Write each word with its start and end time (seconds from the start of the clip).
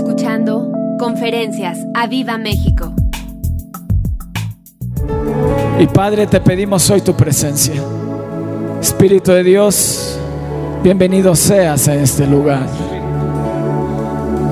escuchando 0.00 0.72
Conferencias 0.98 1.78
a 1.92 2.06
Viva 2.06 2.38
México. 2.38 2.94
Y 5.78 5.86
Padre, 5.88 6.26
te 6.26 6.40
pedimos 6.40 6.88
hoy 6.88 7.02
tu 7.02 7.14
presencia. 7.14 7.74
Espíritu 8.80 9.32
de 9.32 9.44
Dios, 9.44 10.18
bienvenido 10.82 11.36
seas 11.36 11.86
a 11.88 11.96
este 11.96 12.26
lugar. 12.26 12.66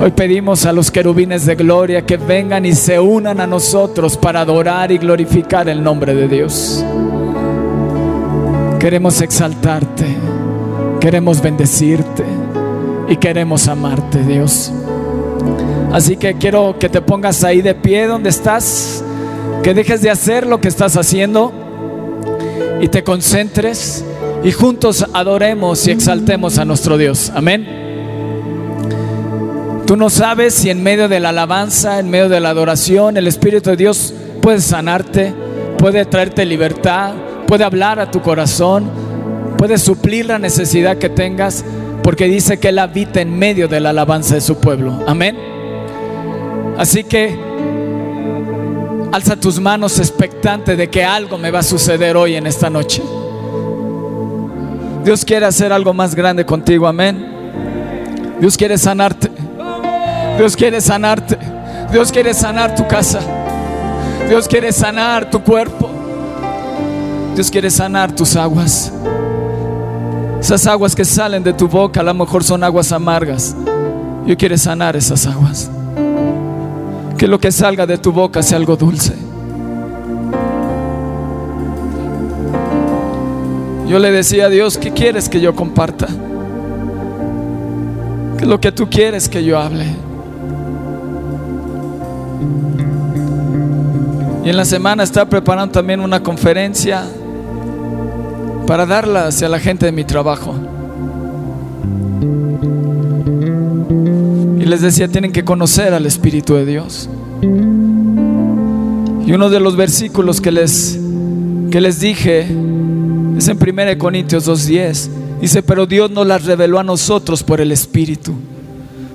Hoy 0.02 0.10
pedimos 0.10 0.66
a 0.66 0.72
los 0.74 0.90
querubines 0.90 1.46
de 1.46 1.54
gloria 1.54 2.04
que 2.04 2.18
vengan 2.18 2.66
y 2.66 2.74
se 2.74 3.00
unan 3.00 3.40
a 3.40 3.46
nosotros 3.46 4.18
para 4.18 4.42
adorar 4.42 4.92
y 4.92 4.98
glorificar 4.98 5.66
el 5.70 5.82
nombre 5.82 6.14
de 6.14 6.28
Dios. 6.28 6.84
Queremos 8.78 9.22
exaltarte, 9.22 10.04
queremos 11.00 11.40
bendecirte 11.40 12.24
y 13.08 13.16
queremos 13.16 13.66
amarte, 13.66 14.22
Dios. 14.22 14.72
Así 15.92 16.16
que 16.16 16.34
quiero 16.34 16.78
que 16.78 16.88
te 16.88 17.00
pongas 17.00 17.44
ahí 17.44 17.62
de 17.62 17.74
pie 17.74 18.06
donde 18.06 18.28
estás, 18.28 19.02
que 19.62 19.74
dejes 19.74 20.02
de 20.02 20.10
hacer 20.10 20.46
lo 20.46 20.60
que 20.60 20.68
estás 20.68 20.96
haciendo 20.96 21.52
y 22.80 22.88
te 22.88 23.02
concentres 23.02 24.04
y 24.44 24.52
juntos 24.52 25.04
adoremos 25.12 25.86
y 25.86 25.90
exaltemos 25.90 26.58
a 26.58 26.64
nuestro 26.64 26.96
Dios. 26.98 27.32
Amén. 27.34 27.66
Tú 29.86 29.96
no 29.96 30.10
sabes 30.10 30.52
si 30.54 30.68
en 30.68 30.82
medio 30.82 31.08
de 31.08 31.18
la 31.18 31.30
alabanza, 31.30 31.98
en 31.98 32.10
medio 32.10 32.28
de 32.28 32.40
la 32.40 32.50
adoración, 32.50 33.16
el 33.16 33.26
Espíritu 33.26 33.70
de 33.70 33.76
Dios 33.76 34.12
puede 34.42 34.60
sanarte, 34.60 35.32
puede 35.78 36.04
traerte 36.04 36.44
libertad, 36.44 37.14
puede 37.46 37.64
hablar 37.64 37.98
a 37.98 38.10
tu 38.10 38.20
corazón, 38.20 38.90
puede 39.56 39.78
suplir 39.78 40.26
la 40.26 40.38
necesidad 40.38 40.98
que 40.98 41.08
tengas, 41.08 41.64
porque 42.02 42.26
dice 42.26 42.58
que 42.58 42.68
Él 42.68 42.78
habita 42.78 43.20
en 43.20 43.38
medio 43.38 43.68
de 43.68 43.80
la 43.80 43.90
alabanza 43.90 44.34
de 44.34 44.40
su 44.40 44.58
pueblo. 44.58 45.02
Amén. 45.06 45.36
Así 46.78 47.04
que 47.04 47.38
alza 49.12 49.36
tus 49.36 49.58
manos 49.60 49.98
expectante 49.98 50.76
de 50.76 50.88
que 50.88 51.04
algo 51.04 51.38
me 51.38 51.50
va 51.50 51.60
a 51.60 51.62
suceder 51.62 52.16
hoy 52.16 52.36
en 52.36 52.46
esta 52.46 52.70
noche. 52.70 53.02
Dios 55.04 55.24
quiere 55.24 55.46
hacer 55.46 55.72
algo 55.72 55.94
más 55.94 56.14
grande 56.14 56.44
contigo, 56.44 56.86
amén. 56.86 57.24
Dios 58.40 58.56
quiere 58.56 58.78
sanarte. 58.78 59.30
Dios 60.36 60.56
quiere 60.56 60.80
sanarte. 60.80 61.36
Dios 61.90 62.12
quiere 62.12 62.34
sanar 62.34 62.74
tu 62.74 62.86
casa. 62.86 63.20
Dios 64.28 64.46
quiere 64.46 64.70
sanar 64.72 65.30
tu 65.30 65.42
cuerpo. 65.42 65.90
Dios 67.34 67.50
quiere 67.50 67.70
sanar 67.70 68.12
tus 68.14 68.36
aguas. 68.36 68.92
Esas 70.40 70.66
aguas 70.66 70.94
que 70.94 71.04
salen 71.04 71.42
de 71.42 71.52
tu 71.52 71.68
boca 71.68 72.00
a 72.00 72.02
lo 72.04 72.14
mejor 72.14 72.44
son 72.44 72.62
aguas 72.62 72.92
amargas. 72.92 73.56
Dios 74.24 74.36
quiere 74.38 74.56
sanar 74.56 74.96
esas 74.96 75.26
aguas. 75.26 75.70
Que 77.16 77.26
lo 77.26 77.40
que 77.40 77.50
salga 77.50 77.86
de 77.86 77.98
tu 77.98 78.12
boca 78.12 78.42
sea 78.42 78.58
algo 78.58 78.76
dulce. 78.76 79.14
Yo 83.88 83.98
le 83.98 84.12
decía 84.12 84.46
a 84.46 84.48
Dios, 84.48 84.76
¿qué 84.76 84.92
quieres 84.92 85.28
que 85.28 85.40
yo 85.40 85.56
comparta? 85.56 86.06
¿Qué 88.36 88.44
es 88.44 88.48
lo 88.48 88.60
que 88.60 88.70
tú 88.70 88.88
quieres 88.88 89.28
que 89.28 89.42
yo 89.42 89.58
hable? 89.58 89.86
Y 94.44 94.50
en 94.50 94.56
la 94.56 94.64
semana 94.64 95.02
está 95.02 95.24
preparando 95.26 95.72
también 95.72 96.00
una 96.00 96.22
conferencia 96.22 97.04
para 98.68 98.84
darla 98.84 99.28
hacia 99.28 99.48
la 99.48 99.58
gente 99.58 99.86
de 99.86 99.92
mi 99.92 100.04
trabajo. 100.04 100.54
Y 104.60 104.64
les 104.66 104.82
decía, 104.82 105.08
tienen 105.08 105.32
que 105.32 105.42
conocer 105.42 105.94
al 105.94 106.04
Espíritu 106.04 106.52
de 106.52 106.66
Dios. 106.66 107.08
Y 109.26 109.32
uno 109.32 109.48
de 109.48 109.58
los 109.58 109.74
versículos 109.74 110.42
que 110.42 110.52
les, 110.52 111.00
que 111.70 111.80
les 111.80 111.98
dije 111.98 112.40
es 113.38 113.48
en 113.48 113.56
1 113.56 113.96
Corintios 113.96 114.46
2.10. 114.46 115.08
Dice, 115.40 115.62
pero 115.62 115.86
Dios 115.86 116.10
nos 116.10 116.26
las 116.26 116.44
reveló 116.44 116.78
a 116.78 116.84
nosotros 116.84 117.42
por 117.42 117.62
el 117.62 117.72
Espíritu, 117.72 118.34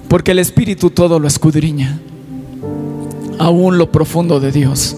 porque 0.07 0.31
el 0.31 0.39
Espíritu 0.39 0.89
todo 0.89 1.19
lo 1.19 1.27
escudriña, 1.27 1.99
aún 3.37 3.77
lo 3.77 3.91
profundo 3.91 4.39
de 4.39 4.51
Dios. 4.51 4.97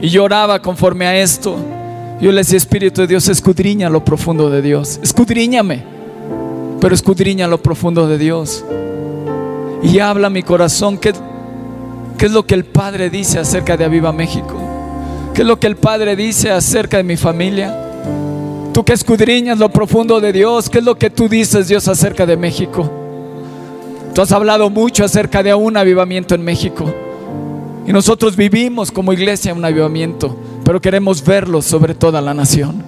Y 0.00 0.08
lloraba 0.08 0.60
conforme 0.60 1.06
a 1.06 1.16
esto. 1.16 1.56
Yo 2.20 2.32
le 2.32 2.38
decía, 2.38 2.56
Espíritu 2.56 3.02
de 3.02 3.06
Dios, 3.06 3.28
escudriña 3.28 3.90
lo 3.90 4.04
profundo 4.04 4.48
de 4.50 4.62
Dios. 4.62 4.98
Escudriñame, 5.02 5.84
pero 6.80 6.94
escudriña 6.94 7.46
lo 7.46 7.62
profundo 7.62 8.06
de 8.06 8.18
Dios. 8.18 8.64
Y 9.82 9.98
habla 9.98 10.30
mi 10.30 10.42
corazón, 10.42 10.98
¿qué, 10.98 11.12
¿qué 12.16 12.26
es 12.26 12.32
lo 12.32 12.46
que 12.46 12.54
el 12.54 12.64
Padre 12.64 13.10
dice 13.10 13.38
acerca 13.38 13.76
de 13.76 13.84
Aviva 13.84 14.12
México? 14.12 14.56
¿Qué 15.34 15.42
es 15.42 15.48
lo 15.48 15.60
que 15.60 15.66
el 15.66 15.76
Padre 15.76 16.16
dice 16.16 16.50
acerca 16.50 16.96
de 16.96 17.02
mi 17.02 17.18
familia? 17.18 17.82
Tú 18.72 18.84
que 18.84 18.94
escudriñas 18.94 19.58
lo 19.58 19.68
profundo 19.68 20.20
de 20.20 20.32
Dios, 20.32 20.70
¿qué 20.70 20.78
es 20.78 20.84
lo 20.84 20.96
que 20.96 21.10
tú 21.10 21.28
dices, 21.28 21.68
Dios, 21.68 21.88
acerca 21.88 22.24
de 22.24 22.36
México? 22.36 22.90
Tú 24.14 24.22
has 24.22 24.32
hablado 24.32 24.70
mucho 24.70 25.04
acerca 25.04 25.42
de 25.42 25.52
un 25.54 25.76
avivamiento 25.76 26.34
en 26.34 26.42
México. 26.42 26.90
Y 27.86 27.92
nosotros 27.92 28.34
vivimos 28.36 28.90
como 28.90 29.12
iglesia 29.12 29.54
un 29.54 29.64
avivamiento, 29.64 30.36
pero 30.64 30.80
queremos 30.80 31.24
verlo 31.24 31.62
sobre 31.62 31.94
toda 31.94 32.20
la 32.20 32.34
nación. 32.34 32.82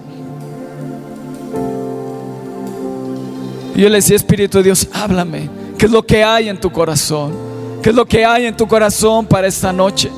Y 3.76 3.82
yo 3.82 3.88
le 3.88 3.96
decía, 3.96 4.16
Espíritu 4.16 4.58
de 4.58 4.64
Dios, 4.64 4.88
háblame. 4.92 5.48
¿Qué 5.78 5.86
es 5.86 5.92
lo 5.92 6.02
que 6.02 6.24
hay 6.24 6.48
en 6.48 6.58
tu 6.58 6.72
corazón? 6.72 7.32
¿Qué 7.80 7.90
es 7.90 7.94
lo 7.94 8.06
que 8.06 8.24
hay 8.24 8.46
en 8.46 8.56
tu 8.56 8.66
corazón 8.66 9.24
para 9.26 9.46
esta 9.46 9.72
noche? 9.72 10.10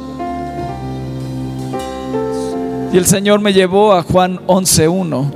Y 2.90 2.96
el 2.96 3.04
Señor 3.04 3.40
me 3.40 3.52
llevó 3.52 3.92
a 3.92 4.02
Juan 4.02 4.40
11.1. 4.46 5.34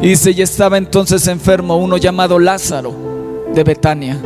Y 0.00 0.08
dice, 0.08 0.30
y 0.30 0.40
estaba 0.40 0.78
entonces 0.78 1.26
enfermo 1.28 1.76
uno 1.76 1.98
llamado 1.98 2.38
Lázaro 2.38 2.94
de 3.54 3.62
Betania 3.62 4.18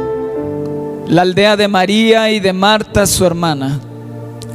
la 1.09 1.23
aldea 1.23 1.57
de 1.57 1.69
María 1.69 2.31
y 2.31 2.39
de 2.39 2.53
Marta, 2.53 3.07
su 3.07 3.25
hermana. 3.25 3.81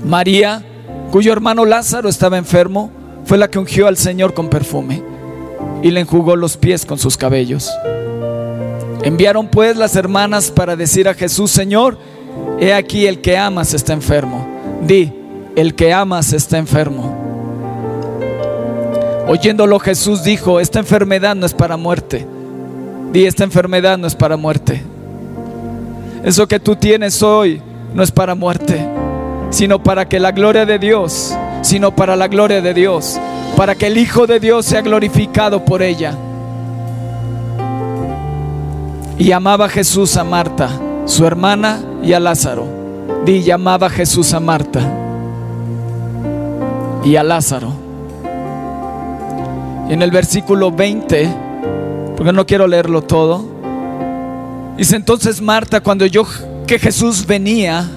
María, 0.06 0.64
cuyo 1.12 1.34
hermano 1.34 1.66
Lázaro 1.66 2.08
estaba 2.08 2.38
enfermo, 2.38 2.92
fue 3.26 3.38
la 3.38 3.50
que 3.50 3.58
ungió 3.58 3.88
al 3.88 3.98
Señor 3.98 4.34
con 4.34 4.50
perfume 4.50 5.02
y 5.82 5.90
le 5.90 6.02
enjugó 6.02 6.36
los 6.36 6.56
pies 6.58 6.86
con 6.86 7.00
sus 7.00 7.18
cabellos. 7.18 7.72
Enviaron 9.02 9.48
pues 9.48 9.76
las 9.78 9.96
hermanas 9.96 10.52
para 10.52 10.76
decir 10.76 11.10
a 11.10 11.16
Jesús, 11.16 11.50
Señor, 11.50 11.98
he 12.60 12.74
aquí 12.74 13.08
el 13.08 13.22
que 13.22 13.38
amas 13.38 13.74
está 13.74 13.94
enfermo. 13.94 14.48
Di, 14.86 15.12
el 15.56 15.74
que 15.74 15.92
amas 15.92 16.34
está 16.34 16.60
enfermo. 16.60 17.18
Oyéndolo 19.28 19.80
Jesús 19.80 20.24
dijo, 20.24 20.60
esta 20.60 20.80
enfermedad 20.80 21.36
no 21.36 21.48
es 21.48 21.54
para 21.54 21.78
muerte. 21.78 22.28
Di, 23.12 23.26
esta 23.26 23.44
enfermedad 23.44 23.98
no 23.98 24.06
es 24.06 24.16
para 24.16 24.38
muerte 24.38 24.84
eso 26.24 26.48
que 26.48 26.60
tú 26.60 26.76
tienes 26.76 27.22
hoy 27.22 27.62
no 27.94 28.02
es 28.04 28.12
para 28.12 28.36
muerte, 28.36 28.86
sino 29.50 29.84
para 29.84 30.08
que 30.08 30.20
la 30.20 30.32
gloria 30.32 30.66
de 30.66 30.80
Dios, 30.80 31.36
sino 31.62 31.96
para 31.96 32.16
la 32.16 32.28
gloria 32.28 32.62
de 32.62 32.74
Dios, 32.74 33.20
para 33.56 33.76
que 33.76 33.88
el 33.88 33.98
Hijo 33.98 34.26
de 34.26 34.40
Dios 34.40 34.66
sea 34.66 34.82
glorificado 34.82 35.64
por 35.64 35.82
ella. 35.82 36.16
Y 39.18 39.32
amaba 39.32 39.70
Jesús 39.70 40.18
a 40.18 40.24
Marta, 40.24 40.70
su 41.06 41.26
hermana, 41.26 41.82
y 42.04 42.14
a 42.14 42.20
Lázaro. 42.20 42.66
Di, 43.26 43.42
llamaba 43.42 43.90
Jesús 43.90 44.34
a 44.34 44.40
Marta 44.40 44.82
y 47.04 47.16
a 47.16 47.24
Lázaro. 47.24 47.74
Y 49.90 49.94
en 49.94 50.02
el 50.02 50.12
versículo 50.12 50.72
20, 50.72 51.30
porque 52.16 52.34
no 52.34 52.46
quiero 52.46 52.68
leerlo 52.68 53.02
todo, 53.02 53.53
Dice 54.78 54.96
entonces 54.96 55.42
Marta, 55.42 55.82
cuando 55.82 56.06
yo 56.06 56.26
que 56.66 56.80
Jesús 56.80 57.26
venía, 57.26 57.90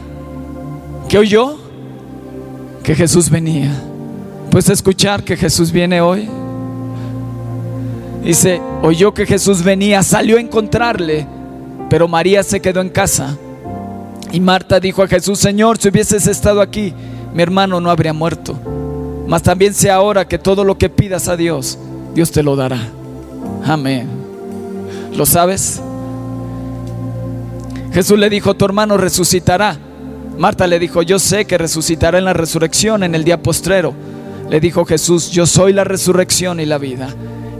¿qué 1.08 1.18
oyó? 1.18 1.58
Que 2.82 2.94
Jesús 2.94 3.30
venía. 3.30 3.70
¿Puedes 4.50 4.68
escuchar 4.68 5.22
que 5.22 5.36
Jesús 5.36 5.72
viene 5.72 6.00
hoy? 6.00 6.28
Dice, 8.22 8.60
oyó 8.82 9.14
que 9.14 9.24
Jesús 9.24 9.62
venía, 9.62 10.02
salió 10.02 10.36
a 10.36 10.40
encontrarle, 10.40 11.26
pero 11.88 12.08
María 12.08 12.42
se 12.42 12.60
quedó 12.60 12.80
en 12.80 12.90
casa. 12.90 13.36
Y 14.32 14.40
Marta 14.40 14.80
dijo 14.80 15.02
a 15.02 15.08
Jesús, 15.08 15.38
Señor, 15.38 15.78
si 15.78 15.88
hubieses 15.88 16.26
estado 16.26 16.60
aquí, 16.60 16.92
mi 17.32 17.42
hermano 17.42 17.80
no 17.80 17.90
habría 17.90 18.12
muerto. 18.12 18.58
Mas 19.26 19.42
también 19.42 19.74
sé 19.74 19.90
ahora 19.90 20.26
que 20.26 20.38
todo 20.38 20.64
lo 20.64 20.76
que 20.76 20.88
pidas 20.88 21.28
a 21.28 21.36
Dios, 21.36 21.78
Dios 22.14 22.30
te 22.30 22.42
lo 22.42 22.56
dará. 22.56 22.80
Amén. 23.64 24.08
¿Lo 25.16 25.24
sabes? 25.24 25.80
Jesús 27.96 28.18
le 28.18 28.28
dijo, 28.28 28.52
tu 28.52 28.66
hermano 28.66 28.98
resucitará. 28.98 29.78
Marta 30.36 30.66
le 30.66 30.78
dijo, 30.78 31.00
yo 31.00 31.18
sé 31.18 31.46
que 31.46 31.56
resucitará 31.56 32.18
en 32.18 32.26
la 32.26 32.34
resurrección 32.34 33.02
en 33.02 33.14
el 33.14 33.24
día 33.24 33.42
postrero. 33.42 33.94
Le 34.50 34.60
dijo 34.60 34.84
Jesús, 34.84 35.30
yo 35.30 35.46
soy 35.46 35.72
la 35.72 35.82
resurrección 35.82 36.60
y 36.60 36.66
la 36.66 36.76
vida. 36.76 37.08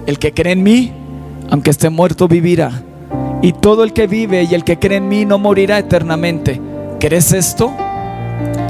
El 0.05 0.19
que 0.19 0.35
cree 0.35 0.53
en 0.53 0.63
mí, 0.63 0.93
aunque 1.49 1.71
esté 1.71 1.89
muerto, 1.89 2.29
vivirá. 2.29 2.83
Y 3.41 3.55
todo 3.55 3.83
el 3.83 3.95
que 3.95 4.07
vive 4.07 4.43
y 4.43 4.55
el 4.55 4.63
que 4.63 4.79
cree 4.79 4.99
en 4.99 5.09
mí 5.09 5.25
no 5.25 5.39
morirá 5.39 5.79
eternamente. 5.79 6.61
¿Crees 7.01 7.33
esto? 7.33 7.75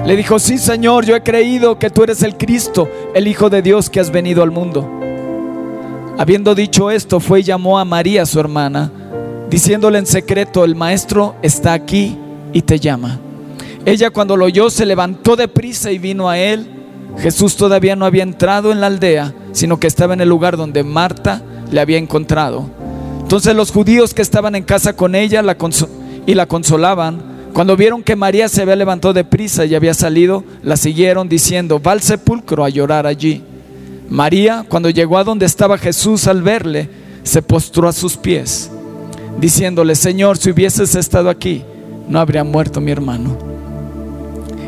Le 0.06 0.14
dijo, 0.14 0.38
sí 0.38 0.58
Señor, 0.58 1.04
yo 1.04 1.16
he 1.16 1.24
creído 1.24 1.80
que 1.80 1.90
tú 1.90 2.04
eres 2.04 2.22
el 2.22 2.36
Cristo, 2.36 2.88
el 3.12 3.26
Hijo 3.26 3.50
de 3.50 3.62
Dios 3.62 3.90
que 3.90 3.98
has 3.98 4.12
venido 4.12 4.44
al 4.44 4.52
mundo. 4.52 4.88
Habiendo 6.16 6.54
dicho 6.54 6.92
esto, 6.92 7.18
fue 7.18 7.40
y 7.40 7.42
llamó 7.42 7.76
a 7.76 7.84
María, 7.84 8.24
su 8.24 8.38
hermana, 8.38 8.92
diciéndole 9.50 9.98
en 9.98 10.06
secreto, 10.06 10.64
el 10.64 10.74
Maestro 10.74 11.36
está 11.42 11.72
aquí 11.72 12.16
y 12.52 12.62
te 12.62 12.78
llama. 12.78 13.20
Ella 13.84 14.10
cuando 14.10 14.36
lo 14.36 14.46
oyó 14.46 14.70
se 14.70 14.86
levantó 14.86 15.36
de 15.36 15.48
prisa 15.48 15.92
y 15.92 15.98
vino 15.98 16.28
a 16.28 16.38
él. 16.38 16.66
Jesús 17.18 17.56
todavía 17.56 17.96
no 17.96 18.04
había 18.04 18.24
entrado 18.24 18.72
en 18.72 18.80
la 18.80 18.88
aldea, 18.88 19.32
sino 19.52 19.78
que 19.78 19.86
estaba 19.86 20.14
en 20.14 20.20
el 20.20 20.28
lugar 20.28 20.56
donde 20.56 20.82
Marta 20.82 21.42
le 21.70 21.80
había 21.80 21.98
encontrado. 21.98 22.68
Entonces 23.20 23.54
los 23.54 23.70
judíos 23.70 24.14
que 24.14 24.22
estaban 24.22 24.54
en 24.54 24.64
casa 24.64 24.94
con 24.94 25.14
ella 25.14 25.42
la 25.42 25.56
y 26.26 26.34
la 26.34 26.46
consolaban, 26.46 27.36
cuando 27.52 27.76
vieron 27.76 28.02
que 28.02 28.16
María 28.16 28.48
se 28.48 28.62
había 28.62 28.76
levantado 28.76 29.14
de 29.14 29.24
prisa 29.24 29.64
y 29.64 29.74
había 29.74 29.94
salido, 29.94 30.44
la 30.62 30.76
siguieron 30.76 31.28
diciendo, 31.28 31.80
va 31.80 31.92
al 31.92 32.02
sepulcro 32.02 32.64
a 32.64 32.68
llorar 32.68 33.06
allí. 33.06 33.42
María, 34.08 34.64
cuando 34.68 34.90
llegó 34.90 35.18
a 35.18 35.24
donde 35.24 35.46
estaba 35.46 35.78
Jesús 35.78 36.26
al 36.26 36.42
verle, 36.42 36.88
se 37.22 37.42
postró 37.42 37.88
a 37.88 37.92
sus 37.92 38.16
pies, 38.16 38.70
diciéndole, 39.40 39.94
Señor, 39.94 40.38
si 40.38 40.50
hubieses 40.50 40.94
estado 40.94 41.28
aquí, 41.28 41.62
no 42.08 42.18
habría 42.18 42.44
muerto 42.44 42.80
mi 42.80 42.90
hermano. 42.90 43.36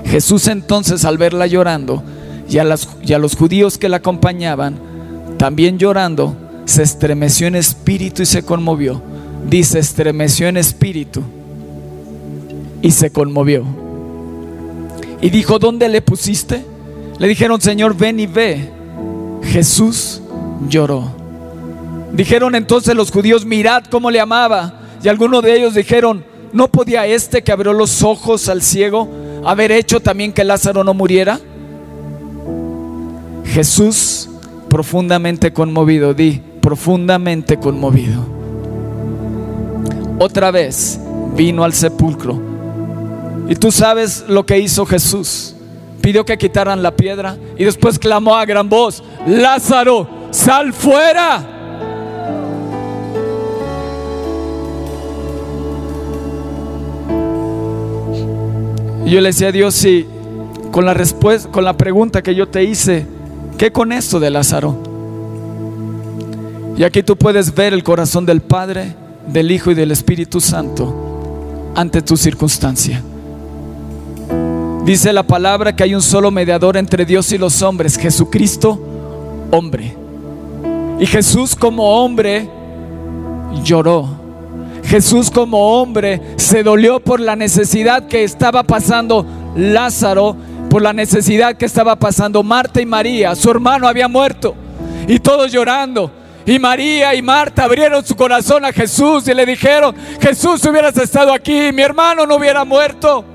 Jesús 0.04 0.48
entonces 0.48 1.04
al 1.04 1.18
verla 1.18 1.46
llorando 1.46 2.02
y 2.48 2.58
a, 2.58 2.74
y 3.02 3.12
a 3.12 3.18
los 3.18 3.36
judíos 3.36 3.78
que 3.78 3.88
la 3.88 3.98
acompañaban, 3.98 4.78
también 5.36 5.78
llorando, 5.78 6.36
se 6.64 6.82
estremeció 6.82 7.46
en 7.46 7.56
espíritu 7.56 8.22
y 8.22 8.26
se 8.26 8.42
conmovió. 8.42 9.00
Dice, 9.48 9.78
estremeció 9.78 10.48
en 10.48 10.56
espíritu 10.56 11.22
y 12.82 12.90
se 12.90 13.10
conmovió. 13.10 13.64
Y 15.20 15.30
dijo, 15.30 15.58
¿dónde 15.58 15.88
le 15.88 16.02
pusiste? 16.02 16.64
Le 17.18 17.28
dijeron, 17.28 17.60
Señor, 17.60 17.96
ven 17.96 18.20
y 18.20 18.26
ve. 18.26 18.70
Jesús 19.42 20.20
lloró. 20.68 21.17
Dijeron 22.12 22.54
entonces 22.54 22.94
los 22.94 23.10
judíos, 23.10 23.44
mirad 23.44 23.84
cómo 23.90 24.10
le 24.10 24.20
amaba. 24.20 24.74
Y 25.02 25.08
algunos 25.08 25.42
de 25.42 25.56
ellos 25.56 25.74
dijeron, 25.74 26.24
¿no 26.52 26.68
podía 26.68 27.06
este 27.06 27.42
que 27.42 27.52
abrió 27.52 27.72
los 27.72 28.02
ojos 28.02 28.48
al 28.48 28.62
ciego 28.62 29.08
haber 29.44 29.70
hecho 29.72 30.00
también 30.00 30.32
que 30.32 30.44
Lázaro 30.44 30.82
no 30.84 30.94
muriera? 30.94 31.38
Jesús 33.44 34.28
profundamente 34.68 35.52
conmovido, 35.52 36.14
di, 36.14 36.42
profundamente 36.60 37.58
conmovido. 37.58 38.26
Otra 40.18 40.50
vez 40.50 41.00
vino 41.36 41.64
al 41.64 41.72
sepulcro. 41.72 42.40
Y 43.48 43.54
tú 43.54 43.70
sabes 43.70 44.24
lo 44.28 44.44
que 44.44 44.58
hizo 44.58 44.84
Jesús 44.84 45.54
pidió 46.08 46.24
que 46.24 46.38
quitaran 46.38 46.82
la 46.82 46.96
piedra 46.96 47.36
y 47.58 47.64
después 47.64 47.98
clamó 47.98 48.34
a 48.34 48.46
gran 48.46 48.66
voz, 48.66 49.02
Lázaro, 49.26 50.08
sal 50.30 50.72
fuera. 50.72 51.57
Y 59.08 59.12
yo 59.12 59.22
le 59.22 59.30
decía 59.30 59.48
a 59.48 59.52
Dios, 59.52 59.74
si 59.74 60.04
con 60.70 60.84
la 60.84 60.92
respuesta, 60.92 61.50
con 61.50 61.64
la 61.64 61.72
pregunta 61.78 62.22
que 62.22 62.34
yo 62.34 62.46
te 62.46 62.64
hice, 62.64 63.06
¿qué 63.56 63.72
con 63.72 63.90
esto 63.90 64.20
de 64.20 64.28
Lázaro? 64.28 64.76
Y 66.76 66.84
aquí 66.84 67.02
tú 67.02 67.16
puedes 67.16 67.54
ver 67.54 67.72
el 67.72 67.82
corazón 67.82 68.26
del 68.26 68.42
Padre, 68.42 68.94
del 69.26 69.50
Hijo 69.50 69.70
y 69.70 69.74
del 69.74 69.92
Espíritu 69.92 70.42
Santo 70.42 71.72
ante 71.74 72.02
tu 72.02 72.18
circunstancia. 72.18 73.02
Dice 74.84 75.10
la 75.14 75.22
palabra 75.22 75.74
que 75.74 75.84
hay 75.84 75.94
un 75.94 76.02
solo 76.02 76.30
mediador 76.30 76.76
entre 76.76 77.06
Dios 77.06 77.32
y 77.32 77.38
los 77.38 77.62
hombres, 77.62 77.96
Jesucristo, 77.96 78.78
hombre. 79.50 79.96
Y 81.00 81.06
Jesús 81.06 81.56
como 81.56 82.04
hombre 82.04 82.46
lloró. 83.64 84.17
Jesús 84.88 85.30
como 85.30 85.78
hombre 85.78 86.18
se 86.36 86.62
dolió 86.62 86.98
por 86.98 87.20
la 87.20 87.36
necesidad 87.36 88.06
que 88.06 88.24
estaba 88.24 88.62
pasando 88.62 89.26
Lázaro, 89.54 90.34
por 90.70 90.80
la 90.80 90.94
necesidad 90.94 91.56
que 91.56 91.66
estaba 91.66 91.96
pasando 91.96 92.42
Marta 92.42 92.80
y 92.80 92.86
María. 92.86 93.34
Su 93.34 93.50
hermano 93.50 93.86
había 93.86 94.08
muerto 94.08 94.54
y 95.06 95.18
todos 95.18 95.52
llorando. 95.52 96.10
Y 96.46 96.58
María 96.58 97.14
y 97.14 97.20
Marta 97.20 97.64
abrieron 97.64 98.02
su 98.02 98.16
corazón 98.16 98.64
a 98.64 98.72
Jesús 98.72 99.28
y 99.28 99.34
le 99.34 99.44
dijeron, 99.44 99.94
Jesús, 100.22 100.64
hubieras 100.64 100.96
estado 100.96 101.34
aquí, 101.34 101.70
mi 101.70 101.82
hermano 101.82 102.24
no 102.24 102.36
hubiera 102.36 102.64
muerto 102.64 103.26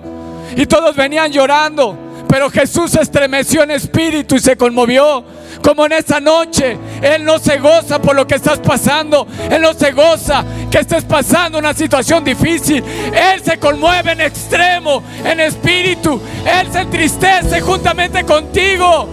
y 0.58 0.66
todos 0.66 0.96
venían 0.96 1.32
llorando. 1.32 1.96
Pero 2.28 2.50
Jesús 2.50 2.90
se 2.90 3.02
estremeció 3.02 3.62
en 3.62 3.70
espíritu 3.70 4.36
y 4.36 4.40
se 4.40 4.58
conmovió. 4.58 5.24
Como 5.64 5.86
en 5.86 5.92
esta 5.92 6.20
noche, 6.20 6.78
Él 7.02 7.24
no 7.24 7.38
se 7.38 7.60
goza 7.60 8.02
por 8.02 8.16
lo 8.16 8.26
que 8.26 8.36
estás 8.36 8.58
pasando. 8.58 9.28
Él 9.52 9.62
no 9.62 9.74
se 9.76 9.92
goza 9.92 10.44
que 10.74 10.80
estés 10.80 11.04
pasando 11.04 11.60
una 11.60 11.76
situación 11.76 12.24
difícil. 12.24 12.84
Él 12.84 13.44
se 13.46 13.60
conmueve 13.60 14.14
en 14.14 14.22
extremo, 14.22 15.04
en 15.24 15.40
espíritu. 15.40 16.20
Él 16.44 16.68
se 16.72 16.82
entristece 16.82 17.62
juntamente 17.62 18.24
contigo. 18.24 19.08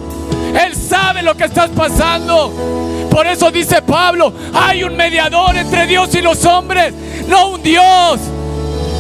Él 0.59 0.75
sabe 0.75 1.23
lo 1.23 1.37
que 1.37 1.45
estás 1.45 1.69
pasando. 1.69 3.09
Por 3.11 3.27
eso 3.27 3.51
dice 3.51 3.83
Pablo, 3.83 4.33
hay 4.55 4.85
un 4.85 4.97
mediador 4.97 5.55
entre 5.55 5.87
Dios 5.87 6.15
y 6.15 6.23
los 6.23 6.47
hombres, 6.47 6.95
no 7.29 7.49
un 7.49 7.63
Dios 7.63 8.19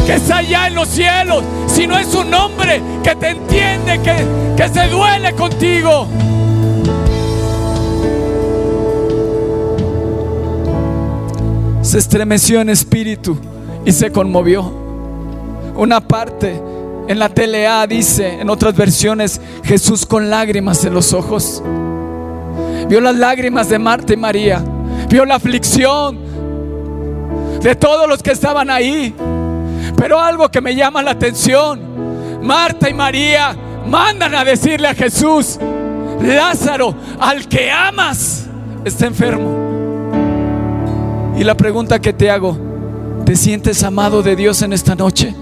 que 0.04 0.16
está 0.16 0.38
allá 0.38 0.66
en 0.66 0.74
los 0.74 0.88
cielos, 0.88 1.42
sino 1.66 1.96
es 1.96 2.14
un 2.14 2.34
hombre 2.34 2.82
que 3.02 3.14
te 3.14 3.30
entiende, 3.30 4.02
que, 4.02 4.62
que 4.62 4.68
se 4.68 4.86
duele 4.88 5.32
contigo. 5.32 6.06
Se 11.82 11.98
estremeció 11.98 12.60
en 12.60 12.68
espíritu 12.68 13.38
y 13.84 13.92
se 13.92 14.10
conmovió. 14.10 14.62
Una 15.76 16.00
parte 16.00 16.60
en 17.08 17.18
la 17.18 17.28
TLA 17.28 17.86
dice, 17.86 18.40
en 18.40 18.50
otras 18.50 18.76
versiones, 18.76 19.40
Jesús 19.64 20.04
con 20.04 20.30
lágrimas 20.30 20.84
en 20.84 20.94
los 20.94 21.12
ojos. 21.12 21.62
Vio 22.88 23.00
las 23.00 23.16
lágrimas 23.16 23.68
de 23.68 23.78
Marta 23.78 24.12
y 24.12 24.16
María. 24.16 24.62
Vio 25.08 25.24
la 25.24 25.36
aflicción 25.36 26.18
de 27.62 27.74
todos 27.74 28.08
los 28.08 28.22
que 28.22 28.32
estaban 28.32 28.70
ahí. 28.70 29.14
Pero 29.96 30.20
algo 30.20 30.50
que 30.50 30.60
me 30.60 30.74
llama 30.74 31.02
la 31.02 31.12
atención, 31.12 31.80
Marta 32.42 32.90
y 32.90 32.94
María 32.94 33.56
mandan 33.86 34.34
a 34.34 34.44
decirle 34.44 34.88
a 34.88 34.94
Jesús, 34.94 35.58
Lázaro, 36.22 36.94
al 37.18 37.48
que 37.48 37.70
amas, 37.70 38.46
está 38.84 39.06
enfermo. 39.06 39.59
Y 41.40 41.44
la 41.44 41.56
pregunta 41.56 41.98
que 42.02 42.12
te 42.12 42.30
hago, 42.30 42.54
¿te 43.24 43.34
sientes 43.34 43.82
amado 43.82 44.22
de 44.22 44.36
Dios 44.36 44.60
en 44.60 44.74
esta 44.74 44.94
noche? 44.94 45.34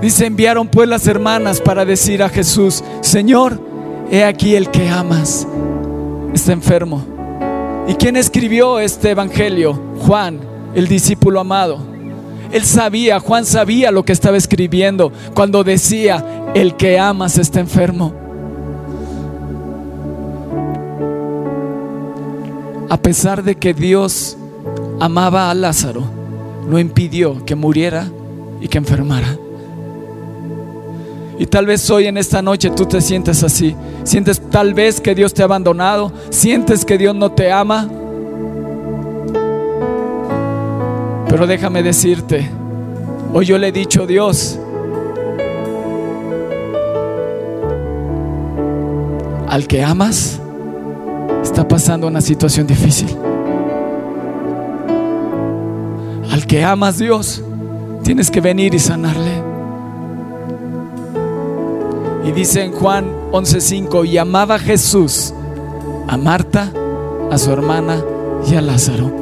Dice, 0.00 0.24
enviaron 0.24 0.66
pues 0.66 0.88
las 0.88 1.06
hermanas 1.06 1.60
para 1.60 1.84
decir 1.84 2.22
a 2.22 2.30
Jesús, 2.30 2.82
Señor, 3.02 3.60
he 4.10 4.24
aquí 4.24 4.56
el 4.56 4.70
que 4.70 4.88
amas 4.88 5.46
está 6.32 6.54
enfermo. 6.54 7.04
¿Y 7.86 7.92
quién 7.96 8.16
escribió 8.16 8.80
este 8.80 9.10
evangelio? 9.10 9.78
Juan, 10.06 10.40
el 10.74 10.88
discípulo 10.88 11.38
amado. 11.38 11.80
Él 12.50 12.64
sabía, 12.64 13.20
Juan 13.20 13.44
sabía 13.44 13.90
lo 13.90 14.06
que 14.06 14.12
estaba 14.12 14.38
escribiendo 14.38 15.12
cuando 15.34 15.64
decía, 15.64 16.24
el 16.54 16.76
que 16.76 16.98
amas 16.98 17.36
está 17.36 17.60
enfermo. 17.60 18.21
A 22.92 22.98
pesar 22.98 23.42
de 23.42 23.54
que 23.54 23.72
Dios 23.72 24.36
amaba 25.00 25.50
a 25.50 25.54
Lázaro, 25.54 26.02
no 26.68 26.78
impidió 26.78 27.42
que 27.42 27.54
muriera 27.54 28.06
y 28.60 28.68
que 28.68 28.76
enfermara. 28.76 29.34
Y 31.38 31.46
tal 31.46 31.64
vez 31.64 31.88
hoy 31.88 32.04
en 32.04 32.18
esta 32.18 32.42
noche 32.42 32.68
tú 32.68 32.84
te 32.84 33.00
sientes 33.00 33.42
así. 33.42 33.74
Sientes 34.04 34.42
tal 34.50 34.74
vez 34.74 35.00
que 35.00 35.14
Dios 35.14 35.32
te 35.32 35.40
ha 35.40 35.46
abandonado. 35.46 36.12
Sientes 36.28 36.84
que 36.84 36.98
Dios 36.98 37.14
no 37.14 37.32
te 37.32 37.50
ama. 37.50 37.88
Pero 41.30 41.46
déjame 41.46 41.82
decirte, 41.82 42.46
hoy 43.32 43.46
yo 43.46 43.56
le 43.56 43.68
he 43.68 43.72
dicho 43.72 44.02
a 44.02 44.06
Dios, 44.06 44.58
al 49.48 49.66
que 49.66 49.82
amas 49.82 50.41
está 51.52 51.68
pasando 51.68 52.06
una 52.06 52.22
situación 52.22 52.66
difícil. 52.66 53.14
Al 56.30 56.46
que 56.46 56.64
amas 56.64 56.96
Dios, 56.96 57.42
tienes 58.02 58.30
que 58.30 58.40
venir 58.40 58.74
y 58.74 58.78
sanarle. 58.78 59.42
Y 62.26 62.32
dice 62.32 62.62
en 62.62 62.72
Juan 62.72 63.04
11:5, 63.32 64.06
y 64.06 64.16
amaba 64.16 64.58
Jesús, 64.58 65.34
a 66.08 66.16
Marta, 66.16 66.72
a 67.30 67.36
su 67.36 67.52
hermana 67.52 68.02
y 68.50 68.54
a 68.54 68.62
Lázaro. 68.62 69.12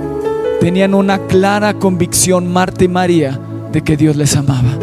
Tenían 0.60 0.94
una 0.94 1.18
clara 1.26 1.74
convicción 1.74 2.46
Marta 2.46 2.84
y 2.84 2.88
María 2.88 3.40
de 3.72 3.82
que 3.82 3.96
Dios 3.96 4.14
les 4.14 4.36
amaba. 4.36 4.78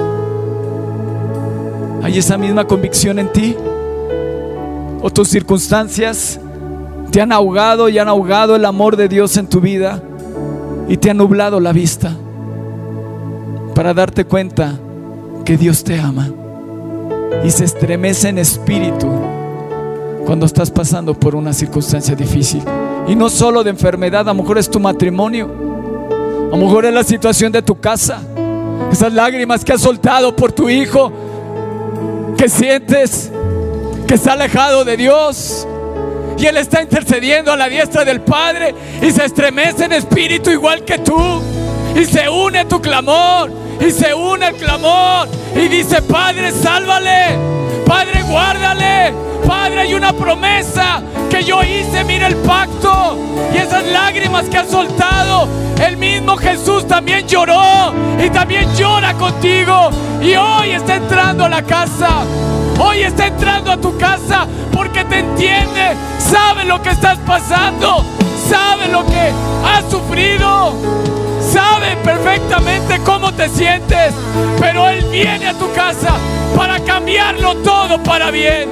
¿Hay 2.03 2.17
esa 2.17 2.37
misma 2.37 2.65
convicción 2.65 3.19
en 3.19 3.31
ti? 3.31 3.55
¿O 5.01 5.09
tus 5.09 5.29
circunstancias 5.29 6.41
te 7.11 7.21
han 7.21 7.31
ahogado 7.31 7.89
y 7.89 7.97
han 7.97 8.07
ahogado 8.07 8.55
el 8.55 8.65
amor 8.65 8.95
de 8.95 9.07
Dios 9.07 9.37
en 9.37 9.47
tu 9.47 9.61
vida 9.61 10.01
y 10.87 10.97
te 10.97 11.09
han 11.09 11.17
nublado 11.17 11.59
la 11.59 11.71
vista 11.71 12.15
para 13.73 13.93
darte 13.93 14.25
cuenta 14.25 14.73
que 15.45 15.57
Dios 15.57 15.83
te 15.83 15.99
ama 15.99 16.29
y 17.43 17.51
se 17.51 17.65
estremece 17.65 18.29
en 18.29 18.39
espíritu 18.39 19.07
cuando 20.25 20.45
estás 20.45 20.69
pasando 20.71 21.13
por 21.13 21.35
una 21.35 21.53
circunstancia 21.53 22.15
difícil. 22.15 22.61
Y 23.07 23.15
no 23.15 23.29
solo 23.29 23.63
de 23.63 23.69
enfermedad, 23.69 24.27
a 24.27 24.33
lo 24.33 24.41
mejor 24.41 24.57
es 24.57 24.69
tu 24.69 24.79
matrimonio, 24.79 25.49
a 26.51 26.55
lo 26.55 26.57
mejor 26.57 26.85
es 26.85 26.93
la 26.93 27.03
situación 27.03 27.51
de 27.51 27.61
tu 27.61 27.79
casa, 27.79 28.19
esas 28.91 29.13
lágrimas 29.13 29.63
que 29.63 29.73
has 29.73 29.81
soltado 29.81 30.35
por 30.35 30.51
tu 30.51 30.69
hijo, 30.69 31.11
que 32.37 32.49
sientes 32.49 33.31
que 34.05 34.15
está 34.15 34.33
alejado 34.33 34.83
de 34.83 34.97
Dios. 34.97 35.67
Y 36.37 36.45
Él 36.45 36.57
está 36.57 36.81
intercediendo 36.83 37.51
a 37.51 37.57
la 37.57 37.67
diestra 37.67 38.05
del 38.05 38.21
Padre 38.21 38.75
y 39.01 39.11
se 39.11 39.25
estremece 39.25 39.85
en 39.85 39.93
espíritu 39.93 40.51
igual 40.51 40.85
que 40.85 40.99
tú. 40.99 41.41
Y 41.95 42.05
se 42.05 42.29
une 42.29 42.65
tu 42.65 42.79
clamor. 42.79 43.51
Y 43.79 43.91
se 43.91 44.13
une 44.13 44.47
el 44.47 44.55
clamor. 44.55 45.27
Y 45.55 45.67
dice, 45.67 46.01
Padre, 46.03 46.51
sálvale. 46.51 47.37
Padre, 47.85 48.21
guárdale. 48.23 49.13
Padre, 49.47 49.81
hay 49.81 49.93
una 49.95 50.13
promesa 50.13 51.01
que 51.29 51.43
yo 51.43 51.63
hice. 51.63 52.03
Mira 52.03 52.27
el 52.27 52.35
pacto. 52.35 53.17
Y 53.53 53.57
esas 53.57 53.83
lágrimas 53.85 54.45
que 54.45 54.57
has 54.57 54.69
soltado. 54.69 55.47
El 55.83 55.97
mismo 55.97 56.37
Jesús 56.37 56.87
también 56.87 57.27
lloró. 57.27 57.93
Y 58.23 58.29
también 58.29 58.71
llora 58.75 59.13
contigo. 59.13 59.89
Y 60.21 60.35
hoy 60.35 60.71
está 60.71 60.95
entrando 60.95 61.45
a 61.45 61.49
la 61.49 61.63
casa. 61.63 62.25
Hoy 62.79 63.01
está 63.01 63.27
entrando 63.27 63.71
a 63.71 63.77
tu 63.77 63.97
casa 63.97 64.47
porque 64.71 65.03
te 65.05 65.19
entiende, 65.19 65.95
sabe 66.19 66.63
lo 66.65 66.81
que 66.81 66.89
estás 66.89 67.17
pasando, 67.19 68.05
sabe 68.47 68.87
lo 68.87 69.05
que 69.05 69.31
has 69.65 69.89
sufrido, 69.89 70.73
sabe 71.41 71.95
perfectamente 72.03 72.99
cómo 73.03 73.33
te 73.33 73.49
sientes, 73.49 74.13
pero 74.59 74.87
Él 74.89 75.05
viene 75.11 75.47
a 75.47 75.53
tu 75.53 75.71
casa 75.73 76.13
para 76.55 76.79
cambiarlo 76.79 77.55
todo 77.57 78.01
para 78.03 78.29
bien. 78.29 78.69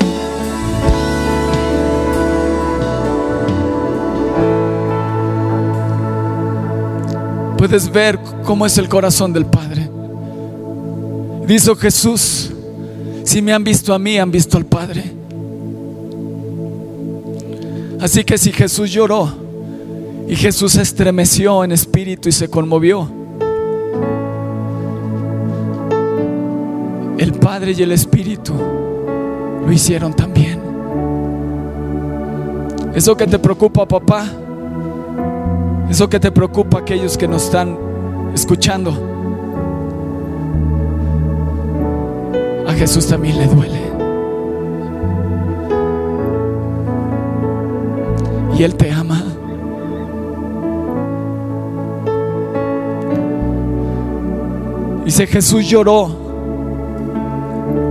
Puedes 7.57 7.91
ver 7.91 8.19
cómo 8.43 8.67
es 8.67 8.77
el 8.77 8.88
corazón 8.88 9.33
del 9.33 9.47
Padre. 9.47 9.89
Dice 11.47 11.75
Jesús, 11.75 12.51
si 13.25 13.41
me 13.41 13.51
han 13.53 13.63
visto 13.63 13.94
a 13.94 14.00
mí, 14.00 14.17
han 14.17 14.32
visto 14.32 14.58
al 14.58 14.65
Padre. 14.65 15.03
Así 18.00 18.24
que 18.24 18.38
si 18.38 18.51
Jesús 18.51 18.91
lloró 18.91 19.34
y 20.27 20.36
Jesús 20.36 20.74
se 20.74 20.84
estremeció 20.84 21.63
en 21.63 21.72
espíritu 21.72 22.29
y 22.29 22.32
se 22.32 22.48
conmovió, 22.50 23.10
el 27.17 27.34
Padre 27.34 27.74
y 27.75 27.82
el 27.82 27.91
Espíritu 27.91 28.53
lo 29.65 29.72
hicieron 29.72 30.13
también. 30.13 30.60
Eso 32.94 33.17
que 33.17 33.25
te 33.25 33.39
preocupa, 33.39 33.88
papá, 33.88 34.25
eso 35.89 36.08
que 36.08 36.20
te 36.20 36.32
preocupa 36.32 36.79
aquellos 36.79 37.17
que 37.17 37.27
nos 37.27 37.46
están 37.46 37.77
escuchando, 38.34 39.14
Jesús 42.75 43.08
también 43.08 43.38
le 43.38 43.48
duele. 43.48 43.82
Y 48.58 48.63
Él 48.63 48.75
te 48.75 48.91
ama. 48.91 49.24
Dice 55.05 55.27
Jesús 55.27 55.67
lloró. 55.67 56.24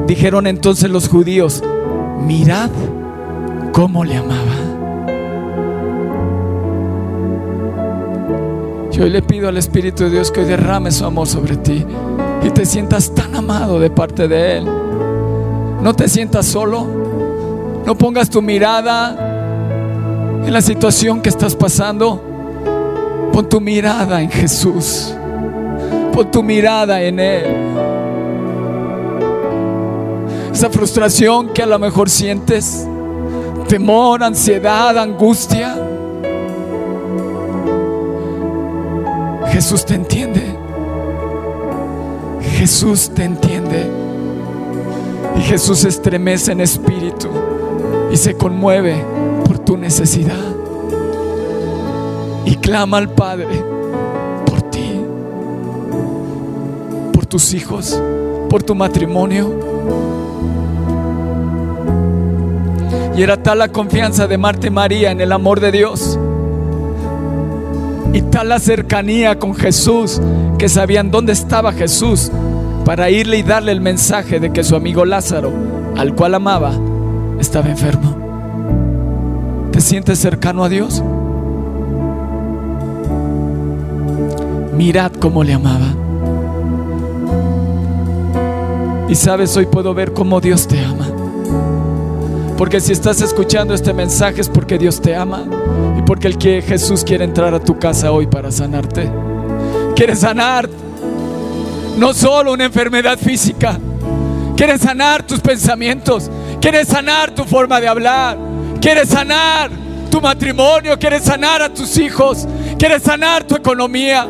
Dijeron 0.07 0.47
entonces 0.47 0.91
los 0.91 1.09
judíos, 1.09 1.63
mirad 2.27 2.71
cómo 3.73 4.05
le 4.05 4.17
amaba. 4.17 4.41
Yo 8.93 9.07
le 9.07 9.23
pido 9.23 9.49
al 9.49 9.57
Espíritu 9.57 10.05
de 10.05 10.11
Dios 10.11 10.31
que 10.31 10.41
hoy 10.41 10.47
derrame 10.47 10.91
su 10.91 11.05
amor 11.05 11.27
sobre 11.27 11.57
ti 11.57 11.85
y 12.45 12.51
te 12.51 12.67
sientas 12.67 13.13
tan 13.15 13.35
amado 13.35 13.81
de 13.81 13.89
parte 13.91 14.29
de 14.29 14.59
Él. 14.59 14.65
No 15.81 15.95
te 15.95 16.09
sientas 16.09 16.47
solo. 16.47 16.87
No 17.87 17.97
pongas 17.97 18.29
tu 18.29 18.43
mirada 18.43 19.17
en 20.45 20.53
la 20.53 20.61
situación 20.61 21.23
que 21.23 21.31
estás 21.31 21.57
pasando. 21.57 22.23
Pon 23.33 23.49
tu 23.49 23.61
mirada 23.61 24.21
en 24.21 24.31
Jesús. 24.31 25.15
Pon 26.13 26.31
tu 26.31 26.43
mirada 26.43 27.03
en 27.03 27.19
Él. 27.19 27.45
Esa 30.53 30.71
frustración 30.71 31.49
que 31.49 31.63
a 31.63 31.67
lo 31.67 31.79
mejor 31.79 32.09
sientes, 32.09 32.87
temor, 33.69 34.23
ansiedad, 34.23 34.97
angustia. 34.99 35.77
Jesús 39.51 39.85
te 39.85 39.95
entiende. 39.95 40.54
Jesús 42.65 43.11
te 43.15 43.25
entiende. 43.25 43.91
Y 45.37 45.43
Jesús 45.43 45.81
se 45.81 45.89
estremece 45.91 46.51
en 46.53 46.63
espíritu 46.63 47.29
y 48.11 48.17
se 48.17 48.39
conmueve 48.39 49.05
por 49.45 49.59
tu 49.59 49.77
necesidad. 49.77 50.41
Y 52.47 52.57
clama 52.57 52.97
al 52.97 53.11
Padre 53.11 53.63
por 54.47 54.63
ti, 54.63 54.99
por 57.13 57.27
tus 57.27 57.53
hijos, 57.53 58.01
por 58.49 58.63
tu 58.63 58.75
matrimonio. 58.75 59.53
Y 63.15 63.23
era 63.23 63.37
tal 63.37 63.59
la 63.59 63.69
confianza 63.69 64.27
de 64.27 64.39
Marta 64.39 64.71
María 64.71 65.11
en 65.11 65.21
el 65.21 65.33
amor 65.33 65.61
de 65.61 65.71
Dios. 65.71 66.19
Y 68.15 68.23
tal 68.23 68.49
la 68.49 68.61
cercanía 68.61 69.41
con 69.41 69.57
Jesús 69.57 70.23
que 70.57 70.69
sabían 70.69 71.11
dónde 71.11 71.33
estaba 71.33 71.73
Jesús 71.73 72.31
para 72.85 73.11
irle 73.11 73.39
y 73.39 73.43
darle 73.43 73.73
el 73.73 73.81
mensaje 73.81 74.39
de 74.39 74.53
que 74.53 74.63
su 74.63 74.77
amigo 74.77 75.05
Lázaro, 75.05 75.53
al 75.97 76.15
cual 76.15 76.37
amaba, 76.37 76.71
estaba 77.41 77.69
enfermo. 77.69 78.17
¿Te 79.73 79.81
sientes 79.81 80.21
cercano 80.21 80.63
a 80.63 80.69
Dios? 80.69 81.03
Mirad 84.77 85.11
cómo 85.19 85.43
le 85.43 85.55
amaba. 85.55 85.93
Y 89.09 89.17
sabes, 89.17 89.57
hoy 89.57 89.67
puedo 89.67 89.93
ver 89.93 90.13
cómo 90.13 90.41
Dios 90.41 90.69
te 90.69 90.79
ama. 90.85 91.09
Porque 92.57 92.81
si 92.81 92.93
estás 92.93 93.21
escuchando 93.23 93.75
este 93.75 93.93
mensaje 93.93 94.41
es 94.41 94.49
porque 94.49 94.79
Dios 94.79 95.01
te 95.01 95.17
ama 95.17 95.43
porque 96.07 96.29
el 96.29 96.39
que 96.39 96.63
Jesús 96.63 97.05
quiere 97.05 97.25
entrar 97.25 97.55
a 97.55 97.61
tu 97.61 97.79
casa 97.79 98.13
hoy 98.13 98.27
para 98.27 98.51
sanarte. 98.51 99.11
Quiere 99.97 100.17
sanar 100.17 100.69
no 101.97 102.13
solo 102.13 102.53
una 102.53 102.65
enfermedad 102.65 103.19
física, 103.19 103.79
quiere 104.57 104.79
sanar 104.79 105.23
tus 105.23 105.41
pensamientos, 105.41 106.31
quiere 106.61 106.85
sanar 106.85 107.31
tu 107.31 107.45
forma 107.45 107.81
de 107.81 107.89
hablar, 107.89 108.37
quiere 108.81 109.07
sanar 109.07 109.71
tu 110.11 110.21
matrimonio, 110.21 110.99
quiere 110.99 111.21
sanar 111.21 111.63
a 111.63 111.73
tus 111.73 111.97
hijos, 111.99 112.47
quiere 112.79 112.99
sanar 113.01 113.45
tu 113.45 113.55
economía, 113.57 114.27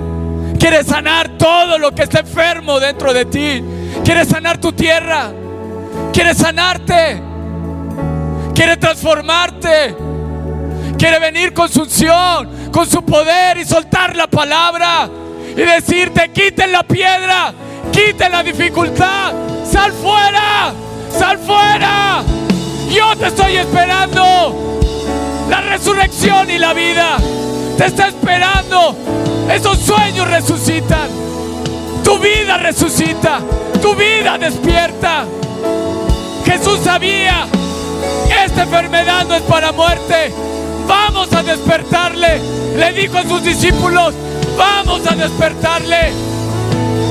quiere 0.59 0.85
sanar 0.85 1.37
todo 1.39 1.79
lo 1.79 1.95
que 1.95 2.03
está 2.03 2.21
enfermo 2.21 2.79
dentro 2.79 3.13
de 3.13 3.25
ti, 3.25 3.65
quiere 4.05 4.25
sanar 4.25 4.59
tu 4.59 4.73
tierra, 4.73 5.33
quiere 6.13 6.35
sanarte, 6.35 7.21
quiere 8.55 8.77
transformarte, 8.77 9.95
quiere 11.05 11.19
venir 11.19 11.53
con 11.53 11.69
su 11.69 11.83
unción, 11.83 12.71
con 12.73 12.89
su 12.89 13.05
poder 13.05 13.59
y 13.59 13.67
soltar 13.67 14.17
la 14.17 14.27
palabra 14.27 15.07
y 15.51 15.61
decirte, 15.61 16.31
quiten 16.31 16.73
la 16.73 16.83
piedra, 16.83 17.53
quiten 17.93 18.33
la 18.33 18.43
dificultad, 18.43 19.35
sal 19.71 19.93
fuera, 19.93 20.73
sal 21.11 21.39
fuera. 21.41 22.23
Yo 22.89 23.15
te 23.19 23.27
estoy 23.27 23.57
esperando. 23.59 24.81
La 25.51 25.61
resurrección 25.61 26.49
y 26.49 26.57
la 26.57 26.73
vida 26.73 27.19
te 27.77 27.85
está 27.85 28.09
esperando. 28.09 28.97
Esos 29.53 29.77
sueños 29.81 30.27
resucitan. 30.31 31.11
Tu 32.03 32.19
vida 32.19 32.57
resucita. 32.57 33.41
Tu 33.83 33.95
vida 33.95 34.39
despierta. 34.39 35.27
Jesús 36.47 36.79
sabía, 36.83 37.47
esta 38.43 38.63
enfermedad 38.63 39.27
no 39.27 39.35
es 39.35 39.43
para 39.43 39.71
muerte. 39.71 40.33
Vamos 40.87 41.33
a 41.33 41.43
despertarle. 41.43 42.41
Le 42.77 42.93
dijo 42.93 43.19
a 43.19 43.23
sus 43.23 43.43
discípulos, 43.43 44.15
vamos 44.57 45.07
a 45.07 45.15
despertarle. 45.15 46.13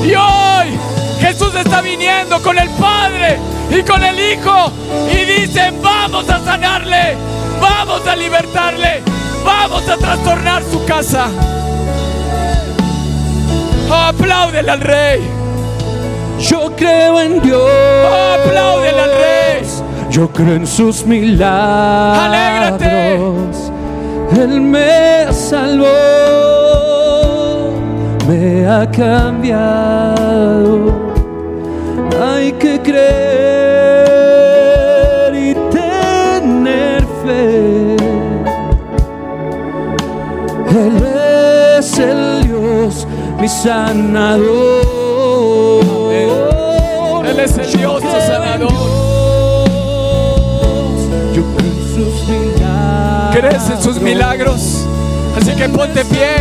Y 0.04 0.14
hoy 0.16 0.78
Jesús 1.20 1.54
está 1.56 1.82
viniendo 1.82 2.42
con 2.42 2.58
el 2.58 2.70
Padre 2.72 3.40
y 3.70 3.82
con 3.84 4.04
el 4.04 4.20
Hijo 4.20 4.72
y 5.12 5.26
dicen, 5.26 5.82
vamos 5.82 6.30
a 6.30 6.44
sanarle, 6.44 7.16
vamos 7.62 8.06
a 8.06 8.16
libertarle, 8.16 9.02
vamos 9.46 9.88
a 9.88 9.98
trastornar 9.98 10.62
su 10.70 10.84
casa. 10.86 11.28
Apláudele 13.90 14.72
al 14.72 14.82
Rey. 14.82 15.22
Yo 16.40 16.76
creo 16.76 17.20
en 17.20 17.42
Dios. 17.42 17.62
Apláudele 18.40 19.02
al 19.02 19.12
Rey. 19.12 19.44
Yo 20.10 20.30
creo 20.30 20.56
en 20.56 20.68
sus 20.68 21.06
milagros. 21.06 22.24
Alégrate. 22.24 23.63
Él 24.36 24.62
me 24.62 25.32
salvó, 25.32 25.86
me 28.28 28.68
ha 28.68 28.90
cambiado. 28.90 30.92
Hay 32.20 32.52
que 32.54 32.82
creer 32.82 32.96
y 35.36 35.54
tener 35.72 37.06
fe. 37.24 37.96
Él 40.70 41.04
es 41.78 42.00
el 42.00 42.48
Dios, 42.48 43.08
mi 43.40 43.48
sanador. 43.48 44.42
Él 47.26 47.40
es 47.40 47.56
el 47.58 47.72
Dios, 47.78 48.02
tu 48.02 48.10
sanador. 48.10 48.93
En 53.52 53.82
sus 53.82 54.00
milagros. 54.00 54.86
Así 55.36 55.52
que 55.52 55.68
ponte 55.70 56.06
pie. 56.06 56.38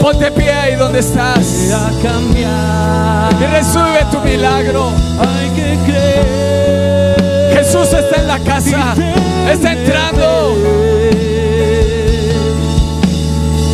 Ponte 0.00 0.30
pie 0.30 0.52
ahí 0.52 0.76
donde 0.76 1.00
estás. 1.00 1.72
Y 3.40 3.44
recibe 3.46 4.04
tu 4.12 4.20
milagro. 4.20 4.90
Hay 5.18 5.48
que 5.50 5.76
creer. 5.86 7.54
Jesús 7.54 7.92
está 7.92 8.20
en 8.20 8.28
la 8.28 8.38
casa. 8.38 8.94
Está 9.50 9.72
entrando. 9.72 10.54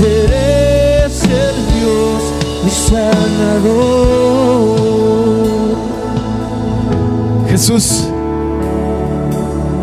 Eres 0.00 1.22
el 1.24 1.66
Dios, 1.74 2.22
mi 2.64 2.70
sanador. 2.70 3.96
Jesús, 7.50 8.04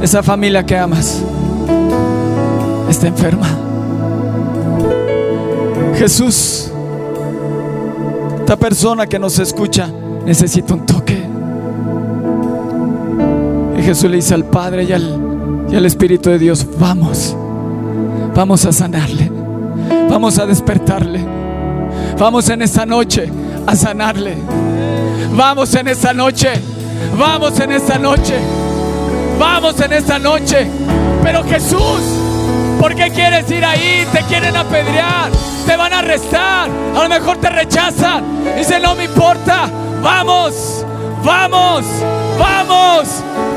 esa 0.01 0.23
familia 0.23 0.63
que 0.65 0.77
amas 0.77 1.21
está 2.93 3.07
enferma. 3.07 3.47
Jesús, 5.97 6.71
esta 8.39 8.55
persona 8.55 9.07
que 9.07 9.17
nos 9.17 9.39
escucha 9.39 9.89
necesita 10.25 10.75
un 10.75 10.85
toque. 10.85 11.23
Y 13.77 13.81
Jesús 13.81 14.09
le 14.09 14.17
dice 14.17 14.35
al 14.35 14.45
Padre 14.45 14.83
y 14.83 14.91
al, 14.91 15.67
y 15.71 15.75
al 15.75 15.85
Espíritu 15.85 16.29
de 16.29 16.37
Dios, 16.37 16.67
vamos, 16.79 17.35
vamos 18.35 18.63
a 18.65 18.71
sanarle, 18.71 19.31
vamos 20.09 20.37
a 20.37 20.45
despertarle, 20.45 21.25
vamos 22.19 22.47
en 22.49 22.61
esta 22.61 22.85
noche 22.85 23.29
a 23.65 23.75
sanarle, 23.75 24.37
vamos 25.35 25.73
en 25.73 25.87
esta 25.87 26.13
noche, 26.13 26.49
vamos 27.17 27.59
en 27.59 27.71
esta 27.71 27.97
noche, 27.97 28.35
vamos 29.39 29.79
en 29.81 29.93
esta 29.93 30.19
noche. 30.19 30.67
Pero 31.23 31.43
Jesús, 31.45 32.22
¿por 32.83 32.95
qué 32.95 33.09
quieres 33.11 33.49
ir 33.49 33.63
ahí? 33.63 34.05
Te 34.11 34.23
quieren 34.23 34.57
apedrear, 34.57 35.31
te 35.65 35.77
van 35.77 35.93
a 35.93 35.99
arrestar, 35.99 36.69
a 36.69 37.03
lo 37.03 37.07
mejor 37.07 37.37
te 37.37 37.49
rechazan. 37.49 38.43
Dice, 38.57 38.77
no 38.77 38.93
me 38.93 39.05
importa, 39.05 39.69
vamos, 40.01 40.85
vamos, 41.23 41.85
vamos, 42.37 43.07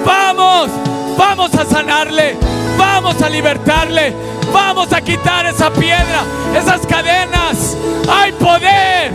vamos, 0.04 0.70
vamos 1.18 1.54
a 1.56 1.64
sanarle, 1.64 2.36
vamos 2.78 3.20
a 3.20 3.28
libertarle, 3.28 4.14
vamos 4.52 4.92
a 4.92 5.00
quitar 5.00 5.44
esa 5.46 5.72
piedra, 5.72 6.22
esas 6.56 6.86
cadenas. 6.86 7.76
Hay 8.08 8.30
poder, 8.30 9.10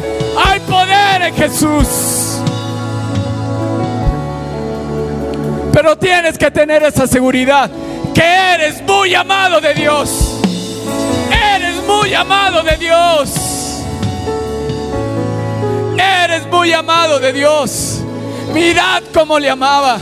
hay 0.45 0.59
poder 0.59 1.21
en 1.21 1.35
Jesús. 1.35 1.87
Pero 5.73 5.97
tienes 5.97 6.37
que 6.37 6.51
tener 6.51 6.83
esa 6.83 7.07
seguridad 7.07 7.69
que 8.13 8.23
eres 8.23 8.81
muy 8.83 9.15
amado 9.15 9.61
de 9.61 9.73
Dios. 9.73 10.37
Eres 11.55 11.75
muy 11.87 12.13
amado 12.13 12.61
de 12.61 12.77
Dios. 12.77 13.29
Eres 15.97 16.45
muy 16.47 16.73
amado 16.73 17.19
de 17.19 17.33
Dios. 17.33 18.01
Mirad 18.53 19.03
cómo 19.13 19.39
le 19.39 19.49
amaba. 19.49 19.97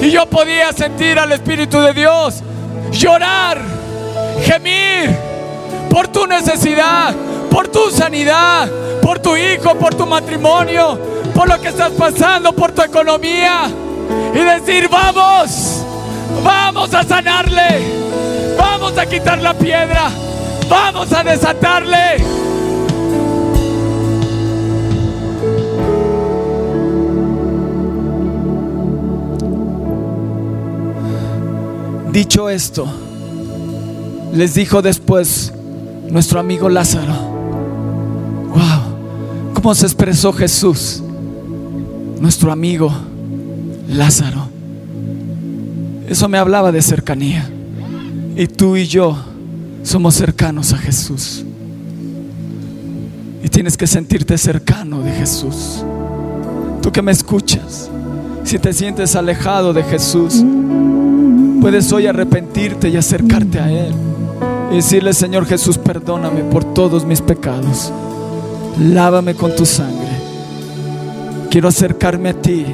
Y 0.00 0.10
yo 0.10 0.26
podía 0.26 0.72
sentir 0.72 1.18
al 1.18 1.32
Espíritu 1.32 1.80
de 1.80 1.92
Dios 1.92 2.42
llorar, 2.92 3.60
gemir 4.42 5.14
por 5.90 6.08
tu 6.08 6.26
necesidad, 6.26 7.14
por 7.50 7.68
tu 7.68 7.90
sanidad, 7.90 8.68
por 9.02 9.18
tu 9.18 9.36
hijo, 9.36 9.74
por 9.74 9.94
tu 9.94 10.06
matrimonio, 10.06 10.98
por 11.34 11.48
lo 11.48 11.60
que 11.60 11.68
estás 11.68 11.92
pasando, 11.92 12.52
por 12.52 12.72
tu 12.72 12.82
economía. 12.82 13.68
Y 14.34 14.38
decir, 14.38 14.88
vamos, 14.88 15.84
vamos 16.44 16.94
a 16.94 17.02
sanarle, 17.02 18.56
vamos 18.58 18.96
a 18.96 19.06
quitar 19.06 19.40
la 19.40 19.54
piedra, 19.54 20.10
vamos 20.68 21.12
a 21.12 21.24
desatarle. 21.24 22.38
Dicho 32.12 32.48
esto, 32.48 32.86
les 34.32 34.54
dijo 34.54 34.82
después 34.82 35.52
nuestro 36.08 36.40
amigo 36.40 36.68
Lázaro, 36.68 37.12
wow, 38.48 39.54
¿cómo 39.54 39.74
se 39.74 39.86
expresó 39.86 40.32
Jesús? 40.32 41.02
Nuestro 42.18 42.50
amigo 42.50 42.92
Lázaro. 43.88 44.48
Eso 46.08 46.28
me 46.28 46.38
hablaba 46.38 46.72
de 46.72 46.82
cercanía. 46.82 47.48
Y 48.36 48.46
tú 48.46 48.76
y 48.76 48.86
yo 48.86 49.16
somos 49.82 50.14
cercanos 50.14 50.72
a 50.72 50.78
Jesús. 50.78 51.44
Y 53.42 53.48
tienes 53.48 53.76
que 53.76 53.86
sentirte 53.86 54.36
cercano 54.38 55.00
de 55.00 55.12
Jesús. 55.12 55.84
Tú 56.82 56.92
que 56.92 57.02
me 57.02 57.12
escuchas, 57.12 57.90
si 58.44 58.58
te 58.58 58.72
sientes 58.72 59.16
alejado 59.16 59.72
de 59.72 59.82
Jesús, 59.82 60.44
puedes 61.60 61.92
hoy 61.92 62.06
arrepentirte 62.06 62.88
y 62.88 62.96
acercarte 62.96 63.58
a 63.58 63.70
Él. 63.70 63.94
Y 64.72 64.76
decirle, 64.76 65.12
Señor 65.12 65.46
Jesús, 65.46 65.78
perdóname 65.78 66.42
por 66.44 66.64
todos 66.74 67.04
mis 67.04 67.20
pecados. 67.20 67.92
Lávame 68.78 69.34
con 69.34 69.54
tu 69.56 69.64
sangre. 69.64 70.08
Quiero 71.50 71.68
acercarme 71.68 72.30
a 72.30 72.34
ti 72.40 72.66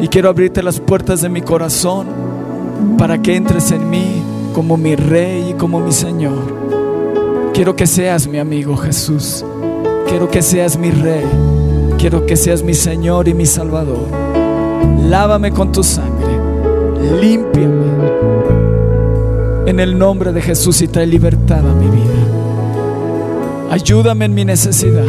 y 0.00 0.08
quiero 0.08 0.28
abrirte 0.28 0.62
las 0.62 0.80
puertas 0.80 1.20
de 1.22 1.28
mi 1.28 1.42
corazón 1.42 2.06
para 2.98 3.22
que 3.22 3.36
entres 3.36 3.70
en 3.70 3.88
mí 3.88 4.22
como 4.52 4.76
mi 4.76 4.96
rey 4.96 5.50
y 5.50 5.54
como 5.54 5.80
mi 5.80 5.92
Señor. 5.92 7.52
Quiero 7.52 7.76
que 7.76 7.86
seas 7.86 8.26
mi 8.26 8.38
amigo 8.38 8.76
Jesús. 8.76 9.44
Quiero 10.08 10.28
que 10.28 10.42
seas 10.42 10.76
mi 10.76 10.90
rey. 10.90 11.24
Quiero 11.98 12.26
que 12.26 12.36
seas 12.36 12.62
mi 12.62 12.74
Señor 12.74 13.28
y 13.28 13.34
mi 13.34 13.46
Salvador. 13.46 14.08
Lávame 15.08 15.52
con 15.52 15.72
tu 15.72 15.82
sangre. 15.82 16.38
Límpiame. 17.20 17.84
En 19.66 19.80
el 19.80 19.96
nombre 19.96 20.32
de 20.32 20.42
Jesús 20.42 20.82
y 20.82 20.88
trae 20.88 21.06
libertad 21.06 21.60
a 21.60 21.74
mi 21.74 21.86
vida. 21.86 23.70
Ayúdame 23.70 24.26
en 24.26 24.34
mi 24.34 24.44
necesidad. 24.44 25.06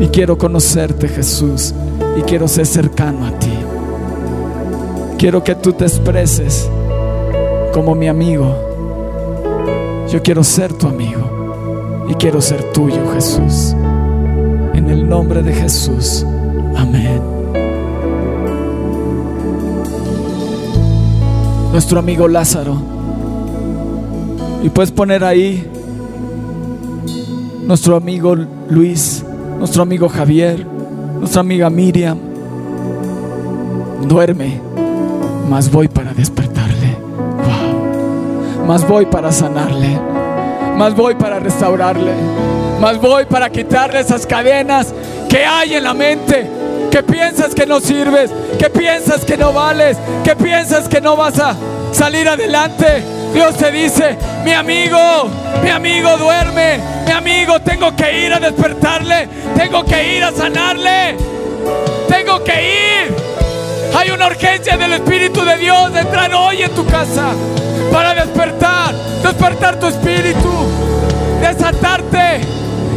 Y 0.00 0.06
quiero 0.08 0.38
conocerte, 0.38 1.08
Jesús 1.08 1.74
y 2.16 2.22
quiero 2.22 2.48
ser 2.48 2.66
cercano 2.66 3.26
a 3.26 3.32
ti. 3.38 3.52
Quiero 5.18 5.44
que 5.44 5.54
tú 5.54 5.72
te 5.72 5.84
expreses 5.84 6.68
como 7.72 7.94
mi 7.94 8.08
amigo. 8.08 8.54
Yo 10.10 10.22
quiero 10.22 10.42
ser 10.42 10.72
tu 10.72 10.88
amigo 10.88 12.06
y 12.08 12.14
quiero 12.14 12.40
ser 12.40 12.62
tuyo, 12.72 13.12
Jesús. 13.14 13.74
En 14.74 14.88
el 14.88 15.08
nombre 15.08 15.42
de 15.42 15.52
Jesús. 15.52 16.24
Amén. 16.76 17.20
Nuestro 21.72 21.98
amigo 21.98 22.26
Lázaro. 22.26 22.76
Y 24.62 24.68
puedes 24.68 24.90
poner 24.90 25.24
ahí 25.24 25.66
nuestro 27.66 27.96
amigo 27.96 28.34
Luis, 28.68 29.24
nuestro 29.58 29.82
amigo 29.82 30.08
Javier, 30.08 30.66
nuestra 31.20 31.40
amiga 31.40 31.70
Miriam. 31.70 32.18
Duerme, 34.08 34.60
más 35.48 35.70
voy 35.70 35.86
para 35.86 36.12
despertarle. 36.14 36.96
Wow. 37.44 38.66
Más 38.66 38.88
voy 38.88 39.06
para 39.06 39.30
sanarle. 39.30 40.00
Más 40.76 40.96
voy 40.96 41.14
para 41.14 41.38
restaurarle. 41.38 42.12
Más 42.80 42.98
voy 42.98 43.26
para 43.26 43.50
quitarle 43.50 44.00
esas 44.00 44.26
cadenas 44.26 44.94
que 45.28 45.44
hay 45.44 45.74
en 45.74 45.84
la 45.84 45.92
mente. 45.92 46.50
Que 46.90 47.02
piensas 47.02 47.54
que 47.54 47.66
no 47.66 47.78
sirves, 47.78 48.32
que 48.58 48.68
piensas 48.70 49.24
que 49.24 49.36
no 49.36 49.52
vales, 49.52 49.96
que 50.24 50.34
piensas 50.34 50.88
que 50.88 51.00
no 51.00 51.16
vas 51.16 51.38
a 51.38 51.54
salir 51.92 52.28
adelante. 52.28 53.19
Dios 53.32 53.56
te 53.56 53.70
dice, 53.70 54.16
mi 54.44 54.52
amigo, 54.52 55.28
mi 55.62 55.70
amigo 55.70 56.16
duerme, 56.16 56.80
mi 57.06 57.12
amigo 57.12 57.60
tengo 57.60 57.94
que 57.94 58.26
ir 58.26 58.32
a 58.32 58.40
despertarle, 58.40 59.28
tengo 59.56 59.84
que 59.84 60.16
ir 60.16 60.24
a 60.24 60.32
sanarle, 60.32 61.16
tengo 62.08 62.42
que 62.42 63.06
ir. 63.06 63.16
Hay 63.96 64.10
una 64.10 64.26
urgencia 64.26 64.76
del 64.76 64.94
Espíritu 64.94 65.44
de 65.44 65.56
Dios 65.56 65.92
de 65.92 66.00
entrar 66.00 66.32
hoy 66.34 66.62
en 66.62 66.70
tu 66.74 66.86
casa 66.86 67.32
para 67.92 68.14
despertar, 68.14 68.94
despertar 69.22 69.78
tu 69.80 69.86
espíritu, 69.88 70.52
desatarte 71.40 72.40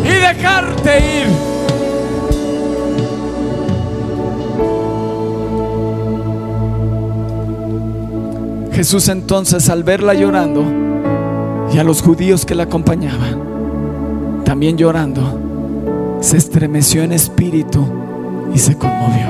y 0.04 0.08
dejarte 0.08 1.00
ir. 1.00 1.53
Jesús 8.84 9.08
entonces 9.08 9.70
al 9.70 9.86
verla 9.86 10.14
llorando 10.14 10.62
y 11.74 11.78
a 11.78 11.86
los 11.86 12.02
judíos 12.02 12.46
que 12.46 12.54
la 12.54 12.64
acompañaban, 12.64 14.44
también 14.44 14.78
llorando, 14.78 16.18
se 16.20 16.36
estremeció 16.36 17.02
en 17.02 17.14
espíritu 17.14 17.88
y 18.54 18.58
se 18.58 18.78
conmovió. 18.78 19.28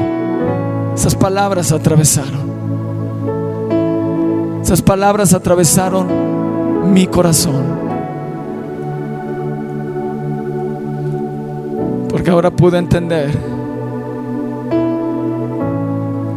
Esas 0.95 1.13
palabras 1.13 1.71
atravesaron. 1.71 2.51
Esas 4.63 4.81
palabras 4.81 5.35
atravesaron 5.35 6.07
mi 6.91 7.05
corazón. 7.05 7.63
Porque 12.09 12.31
ahora 12.31 12.49
pude 12.49 12.79
entender 12.79 13.29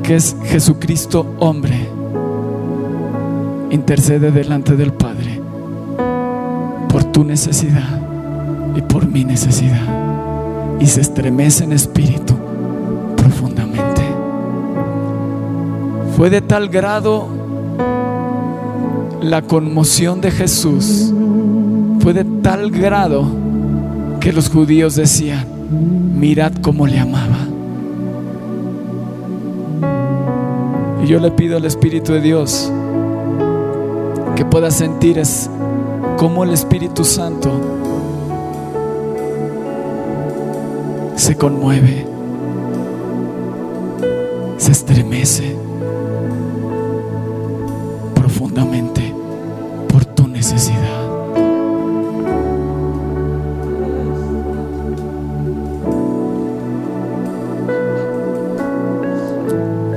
que 0.02 0.16
es 0.16 0.36
Jesucristo 0.44 1.24
hombre 1.38 1.95
intercede 3.70 4.30
delante 4.30 4.76
del 4.76 4.92
Padre 4.92 5.40
por 6.88 7.04
tu 7.04 7.24
necesidad 7.24 8.00
y 8.74 8.82
por 8.82 9.06
mi 9.06 9.24
necesidad. 9.24 10.76
Y 10.80 10.86
se 10.86 11.00
estremece 11.00 11.64
en 11.64 11.72
espíritu 11.72 12.34
profundamente. 13.16 14.02
Fue 16.16 16.30
de 16.30 16.40
tal 16.40 16.68
grado 16.68 17.28
la 19.22 19.42
conmoción 19.42 20.20
de 20.20 20.30
Jesús, 20.30 21.12
fue 22.00 22.12
de 22.12 22.24
tal 22.42 22.70
grado 22.70 23.26
que 24.20 24.32
los 24.32 24.48
judíos 24.48 24.94
decían, 24.94 25.46
mirad 26.18 26.52
cómo 26.62 26.86
le 26.86 26.98
amaba. 26.98 27.38
Y 31.02 31.06
yo 31.06 31.20
le 31.20 31.30
pido 31.30 31.56
al 31.56 31.64
Espíritu 31.64 32.12
de 32.12 32.20
Dios 32.20 32.72
que 34.36 34.44
pueda 34.44 34.70
sentir 34.70 35.18
es 35.18 35.48
cómo 36.18 36.44
el 36.44 36.50
Espíritu 36.50 37.04
Santo 37.04 37.50
se 41.16 41.34
conmueve, 41.36 42.06
se 44.58 44.72
estremece 44.72 45.56
profundamente 48.14 49.14
por 49.88 50.04
tu 50.04 50.28
necesidad. 50.28 51.06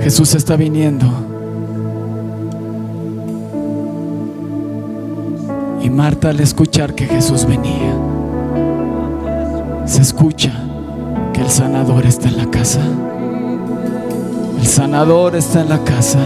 Jesús 0.01 0.33
está 0.33 0.55
viniendo. 0.55 1.28
Marta 5.99 6.29
al 6.29 6.39
escuchar 6.39 6.95
que 6.95 7.05
Jesús 7.05 7.45
venía, 7.45 7.93
se 9.85 10.01
escucha 10.01 10.53
que 11.33 11.41
el 11.41 11.49
sanador 11.49 12.05
está 12.05 12.29
en 12.29 12.37
la 12.37 12.49
casa. 12.49 12.79
El 14.61 14.65
sanador 14.65 15.35
está 15.35 15.59
en 15.59 15.67
la 15.67 15.83
casa 15.83 16.19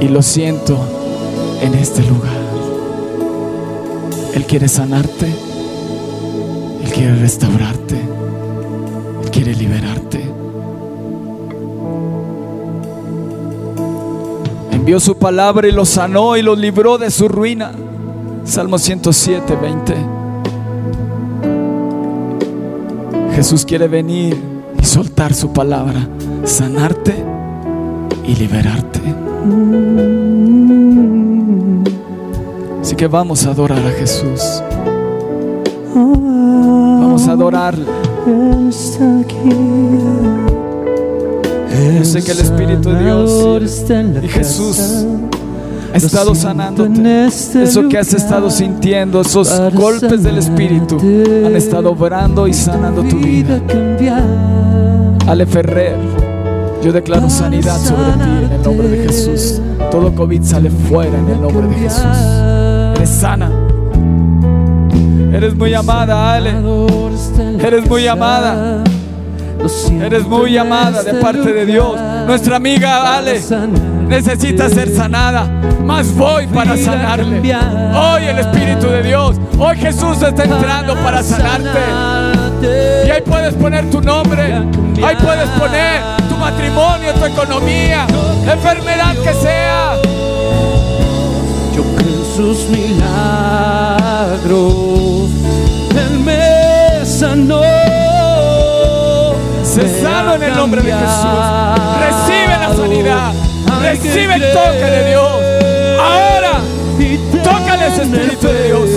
y 0.00 0.08
lo 0.08 0.22
siento 0.22 0.78
en 1.60 1.74
este 1.74 2.02
lugar. 2.04 2.32
Él 4.32 4.46
quiere 4.46 4.68
sanarte, 4.68 5.26
Él 5.26 6.92
quiere 6.94 7.16
restaurarte, 7.16 8.00
Él 9.22 9.30
quiere 9.30 9.54
liberarte. 9.54 10.24
Envió 14.70 14.98
su 14.98 15.18
palabra 15.18 15.68
y 15.68 15.72
los 15.72 15.90
sanó 15.90 16.38
y 16.38 16.42
los 16.42 16.56
libró 16.56 16.96
de 16.96 17.10
su 17.10 17.28
ruina. 17.28 17.72
Salmo 18.44 18.78
107, 18.78 19.56
20. 19.56 19.94
Jesús 23.34 23.64
quiere 23.64 23.88
venir 23.88 24.36
y 24.78 24.84
soltar 24.84 25.32
su 25.32 25.52
palabra, 25.52 26.08
sanarte 26.44 27.14
y 28.26 28.34
liberarte. 28.34 29.00
Así 32.80 32.96
que 32.96 33.06
vamos 33.06 33.46
a 33.46 33.50
adorar 33.50 33.78
a 33.78 33.90
Jesús. 33.90 34.40
Vamos 35.94 37.26
a 37.28 37.32
adorarle. 37.32 37.86
Yo 41.98 42.04
sé 42.04 42.22
que 42.22 42.32
el 42.32 42.40
Espíritu 42.40 42.90
de 42.90 43.04
Dios 43.04 43.84
y 44.22 44.28
Jesús 44.28 45.06
estado 45.94 46.34
sanándote. 46.34 47.26
Eso 47.26 47.88
que 47.88 47.98
has 47.98 48.12
estado 48.12 48.50
sintiendo, 48.50 49.20
esos 49.20 49.50
golpes 49.72 50.22
del 50.22 50.38
Espíritu 50.38 50.98
han 50.98 51.56
estado 51.56 51.92
obrando 51.92 52.46
y 52.48 52.54
sanando 52.54 53.02
tu 53.02 53.16
vida. 53.16 53.60
Ale 55.26 55.46
Ferrer, 55.46 55.96
yo 56.82 56.92
declaro 56.92 57.30
sanidad 57.30 57.78
sobre 57.78 58.12
ti 58.12 58.44
en 58.44 58.52
el 58.52 58.62
nombre 58.62 58.88
de 58.88 59.06
Jesús. 59.06 59.60
Todo 59.90 60.14
COVID 60.14 60.42
sale 60.42 60.70
fuera 60.70 61.18
en 61.18 61.28
el 61.28 61.40
nombre 61.40 61.66
de 61.68 61.74
Jesús. 61.74 62.16
Eres 62.96 63.10
sana. 63.10 63.50
Eres 65.32 65.54
muy 65.54 65.74
amada, 65.74 66.34
Ale. 66.34 66.54
Eres 67.60 67.88
muy 67.88 68.06
amada. 68.06 68.84
Eres 70.02 70.26
muy 70.26 70.58
amada 70.58 71.02
de 71.02 71.14
parte 71.14 71.52
de 71.52 71.66
Dios. 71.66 71.98
Nuestra 72.26 72.56
amiga 72.56 73.16
Ale 73.16 73.40
necesita 74.12 74.68
ser 74.68 74.94
sanada. 74.94 75.46
Más 75.84 76.14
voy 76.14 76.46
para 76.46 76.76
sanarle. 76.76 77.40
Hoy 77.40 78.24
el 78.26 78.38
Espíritu 78.38 78.88
de 78.88 79.02
Dios. 79.02 79.36
Hoy 79.58 79.76
Jesús 79.78 80.20
está 80.22 80.44
entrando 80.44 80.94
para 80.96 81.22
sanarte. 81.22 81.80
Y 83.06 83.10
ahí 83.10 83.22
puedes 83.22 83.54
poner 83.54 83.88
tu 83.90 84.02
nombre. 84.02 84.42
Ahí 85.02 85.16
puedes 85.16 85.48
poner 85.58 86.02
tu 86.28 86.36
matrimonio, 86.36 87.14
tu 87.14 87.24
economía, 87.24 88.06
la 88.44 88.52
enfermedad 88.52 89.14
que 89.16 89.32
sea. 89.32 89.94
Yo 91.74 91.82
creo 91.96 92.12
en 92.12 92.24
sus 92.36 92.68
milagros. 92.68 93.00
Él 95.90 96.18
me 96.20 97.06
sanó. 97.06 97.62
Se 99.64 100.02
sano 100.02 100.34
en 100.34 100.42
el 100.42 100.54
nombre 100.54 100.82
de 100.82 100.92
Jesús. 100.92 101.30
Recibe 101.98 102.58
la 102.60 102.76
sanidad. 102.76 103.32
Recibe 103.80 104.34
el 104.34 104.52
toque 104.52 104.90
de 104.90 105.08
Dios. 105.10 105.32
Ahora, 106.00 106.60
tócales 107.42 107.98
Espíritu 107.98 108.46
de 108.46 108.64
Dios. 108.66 108.90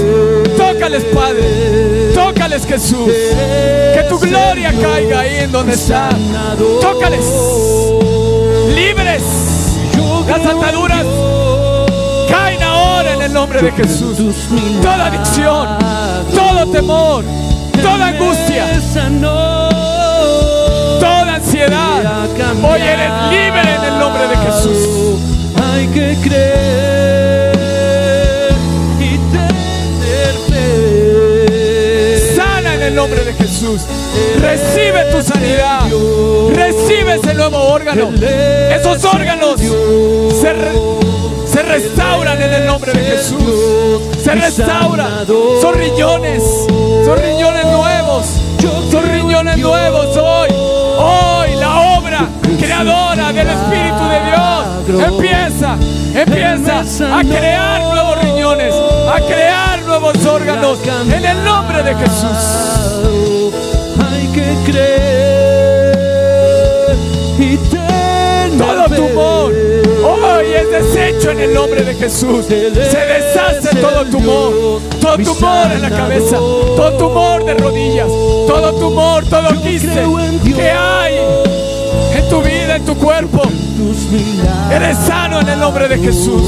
Tócales 0.58 1.04
Padre. 1.06 2.14
Tócales 2.14 2.66
Jesús. 2.66 3.08
Que 3.08 4.06
tu 4.10 4.20
gloria 4.20 4.74
caiga 4.82 5.20
ahí 5.22 5.38
en 5.40 5.52
donde 5.52 5.74
están. 5.74 6.18
Tócales. 6.82 7.26
Libres. 8.74 9.24
Las 10.28 10.46
ataduras 10.46 11.06
caen 12.30 12.62
ahora 12.64 13.14
en 13.14 13.22
el 13.22 13.34
nombre 13.34 13.62
de 13.62 13.72
Jesús. 13.72 14.18
Toda 14.82 15.06
adicción, 15.06 15.78
todo 16.34 16.72
temor, 16.72 17.24
toda 17.82 18.08
angustia, 18.08 18.74
ansiedad. 21.64 22.26
Hoy 22.64 22.82
eres 22.82 23.12
libre 23.30 23.76
en 23.76 23.84
el 23.84 24.00
nombre 24.00 24.28
de 24.28 24.38
Jesús. 24.38 24.78
Hay 25.64 25.88
que 25.88 26.18
creer 26.24 27.56
y 29.00 29.18
tener 29.32 30.34
fe. 30.50 32.36
Sana 32.36 32.74
en 32.76 32.82
el 32.82 32.96
nombre 32.96 33.24
de 33.24 33.34
Jesús. 33.34 33.82
Recibe 34.42 35.06
tu 35.12 35.22
sanidad. 35.22 35.82
Recibe 36.54 37.16
ese 37.16 37.34
nuevo 37.34 37.58
órgano. 37.58 38.12
Esos 38.20 39.04
órganos 39.06 39.60
se, 39.60 40.54
re- 40.54 40.72
se 41.48 41.64
restauran 41.64 42.42
en 42.42 42.54
el 42.54 42.66
nombre 42.66 42.92
de 42.94 43.00
Jesús. 43.04 44.02
Se 44.24 44.36
restauran. 44.36 45.26
Son 45.62 45.74
riñones. 45.76 46.44
Son 47.06 47.18
riñones 47.18 47.66
nuevos. 47.66 48.26
Son 48.92 49.04
riñones 49.10 49.58
nuevos 49.58 50.18
hoy. 50.18 50.50
Hoy 50.98 51.45
la 51.76 51.98
obra 51.98 52.30
creadora 52.60 53.34
del 53.34 53.50
Espíritu 53.50 54.04
de 54.10 54.20
Dios 54.26 54.66
empieza. 55.08 55.78
Empieza 56.14 56.80
a 57.18 57.22
crear 57.24 57.82
nuevos 57.82 58.22
riñones. 58.24 58.74
A 58.74 59.20
crear 59.20 59.82
nuevos 59.84 60.26
órganos. 60.26 60.80
En 61.12 61.26
el 61.26 61.44
nombre 61.44 61.84
de 61.84 61.94
Jesús. 61.96 63.54
Hay 64.10 64.28
que 64.28 64.56
creer 64.72 65.96
y 67.38 67.58
tener 67.58 68.58
Todo 68.58 68.88
fe. 68.88 68.96
Es 70.56 70.72
deshecho 70.72 71.32
en 71.32 71.40
el 71.40 71.54
nombre 71.54 71.84
de 71.84 71.94
Jesús. 71.96 72.46
Se 72.46 72.56
deshace 72.56 73.76
todo 73.80 74.06
tumor. 74.06 74.82
Todo 75.02 75.18
tumor 75.18 75.72
en 75.72 75.82
la 75.82 75.90
cabeza. 75.90 76.38
Todo 76.38 76.94
tumor 76.98 77.46
de 77.46 77.54
rodillas. 77.56 78.08
Todo 78.08 78.74
tumor, 78.74 79.26
todo 79.26 79.62
quiste 79.62 80.04
que 80.56 80.72
hay 80.72 81.18
en 82.16 82.30
tu 82.30 82.42
vida, 82.42 82.76
en 82.78 82.86
tu 82.86 82.96
cuerpo. 82.96 83.42
Eres 84.72 84.98
sano 84.98 85.42
en 85.42 85.50
el 85.50 85.60
nombre 85.60 85.88
de 85.88 85.98
Jesús. 85.98 86.44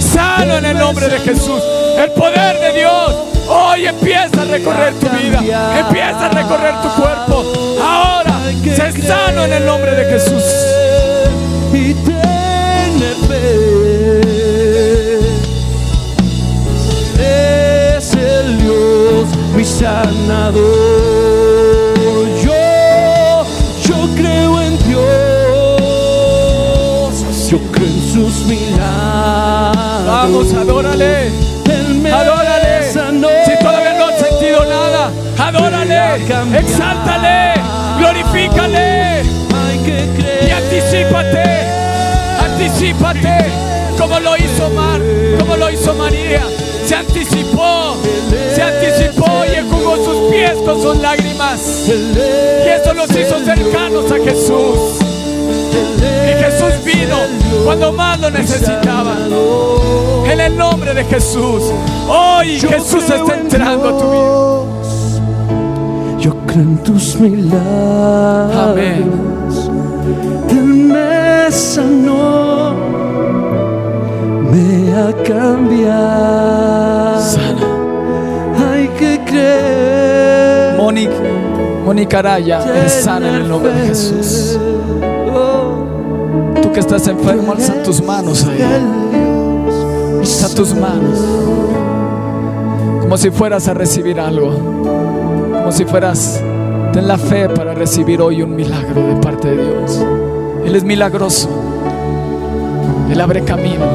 Sano 0.00 0.58
en 0.58 0.64
el 0.66 0.78
nombre 0.78 1.08
de 1.08 1.18
Jesús. 1.18 1.62
El 1.98 2.10
poder 2.12 2.60
de 2.60 2.78
Dios 2.78 3.14
hoy 3.48 3.86
empieza 3.86 4.42
a 4.42 4.44
recorrer 4.44 4.94
tu 4.94 5.08
vida. 5.08 5.78
Empieza 5.78 6.26
a 6.26 6.28
recorrer 6.28 6.74
tu 6.82 6.88
cuerpo. 7.00 7.44
Ahora, 7.82 8.40
sé 8.64 9.02
sano 9.02 9.44
en 9.44 9.52
el 9.52 9.66
nombre 9.66 9.90
de 9.92 10.04
Jesús. 10.04 10.42
Sanador. 20.28 20.60
Yo, 22.44 22.52
yo 23.82 23.98
creo 24.14 24.60
en 24.62 24.78
Dios. 24.86 25.00
Yo 27.50 27.58
creo 27.72 27.86
en 27.86 28.00
sus 28.12 28.44
milagros. 28.46 30.06
Vamos, 30.06 30.52
adórale. 30.52 31.30
Adórale. 32.12 32.92
sanó. 32.92 33.28
Si 33.46 33.58
todavía 33.58 33.94
no 33.98 34.06
has 34.08 34.18
sentido 34.20 34.64
nada, 34.64 35.10
adórale. 35.38 36.16
Exáltale. 36.58 37.54
Glorifícale. 37.98 39.22
Y 40.46 40.50
anticípate. 40.50 41.44
Anticípate. 42.44 43.36
Como 43.98 44.20
lo 44.20 44.36
hizo 44.36 44.70
Mar, 44.70 45.00
como 45.38 45.56
lo 45.56 45.70
hizo 45.70 45.94
María. 45.94 46.42
Se 46.86 46.94
anticipó. 46.94 47.37
Con 50.64 50.82
sus 50.82 50.96
lágrimas. 50.98 51.88
Y 51.88 52.68
eso 52.68 52.94
los 52.94 53.10
hizo 53.10 53.38
cercanos 53.44 54.10
a 54.10 54.16
Jesús. 54.16 54.98
Y 56.26 56.42
Jesús 56.42 56.84
vino 56.84 57.16
cuando 57.64 57.92
más 57.92 58.20
lo 58.20 58.30
necesitaban. 58.30 59.30
En 60.30 60.40
el 60.40 60.56
nombre 60.56 60.94
de 60.94 61.04
Jesús. 61.04 61.62
Hoy 62.08 62.58
Jesús 62.60 63.04
está 63.04 63.34
entrando 63.34 63.88
a 63.88 63.98
tu 63.98 64.10
vida. 64.10 64.48
Yo 66.18 66.34
creo 66.46 66.62
en 66.62 66.78
tus 66.82 67.16
milagros. 67.16 68.56
Amén. 68.56 69.10
Él 70.50 70.64
me 70.64 71.50
sanó, 71.50 72.74
me 74.50 74.94
ha 74.94 75.12
cambiado. 75.22 76.37
Mónica 81.88 82.18
Araya, 82.18 82.86
sana 82.86 83.30
en 83.30 83.34
el 83.36 83.48
nombre 83.48 83.72
de 83.72 83.86
Jesús. 83.88 84.58
Tú 86.60 86.70
que 86.70 86.80
estás 86.80 87.08
enfermo, 87.08 87.52
alza 87.52 87.82
tus 87.82 88.02
manos 88.02 88.44
ahí. 88.44 88.60
Alza 90.20 90.54
tus 90.54 90.74
manos. 90.74 91.18
Como 93.00 93.16
si 93.16 93.30
fueras 93.30 93.68
a 93.68 93.72
recibir 93.72 94.20
algo. 94.20 94.52
Como 94.52 95.72
si 95.72 95.86
fueras. 95.86 96.42
Ten 96.92 97.08
la 97.08 97.16
fe 97.16 97.48
para 97.48 97.72
recibir 97.72 98.20
hoy 98.20 98.42
un 98.42 98.54
milagro 98.54 99.06
de 99.06 99.16
parte 99.22 99.48
de 99.48 99.64
Dios. 99.64 100.04
Él 100.66 100.76
es 100.76 100.84
milagroso. 100.84 101.48
Él 103.10 103.18
abre 103.18 103.44
camino. 103.44 103.86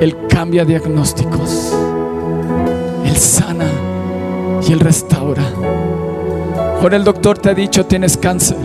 Él 0.00 0.16
cambia 0.28 0.64
diagnósticos. 0.64 1.63
Y 4.68 4.72
Él 4.72 4.80
restaura. 4.80 5.42
Ahora 6.80 6.96
el 6.96 7.04
doctor 7.04 7.38
te 7.38 7.50
ha 7.50 7.54
dicho 7.54 7.86
tienes 7.86 8.16
cáncer. 8.16 8.56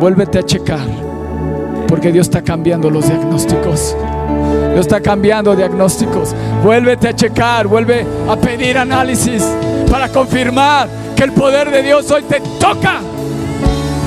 Vuélvete 0.00 0.38
a 0.38 0.42
checar. 0.42 0.86
Porque 1.86 2.10
Dios 2.10 2.26
está 2.26 2.42
cambiando 2.42 2.90
los 2.90 3.06
diagnósticos. 3.06 3.94
Dios 4.72 4.80
está 4.80 5.00
cambiando 5.00 5.54
diagnósticos. 5.54 6.34
Vuélvete 6.62 7.08
a 7.08 7.14
checar, 7.14 7.66
vuelve 7.66 8.06
a 8.28 8.36
pedir 8.36 8.78
análisis 8.78 9.44
para 9.90 10.08
confirmar 10.08 10.88
que 11.14 11.24
el 11.24 11.32
poder 11.32 11.70
de 11.70 11.82
Dios 11.82 12.10
hoy 12.10 12.22
te 12.22 12.40
toca. 12.58 13.00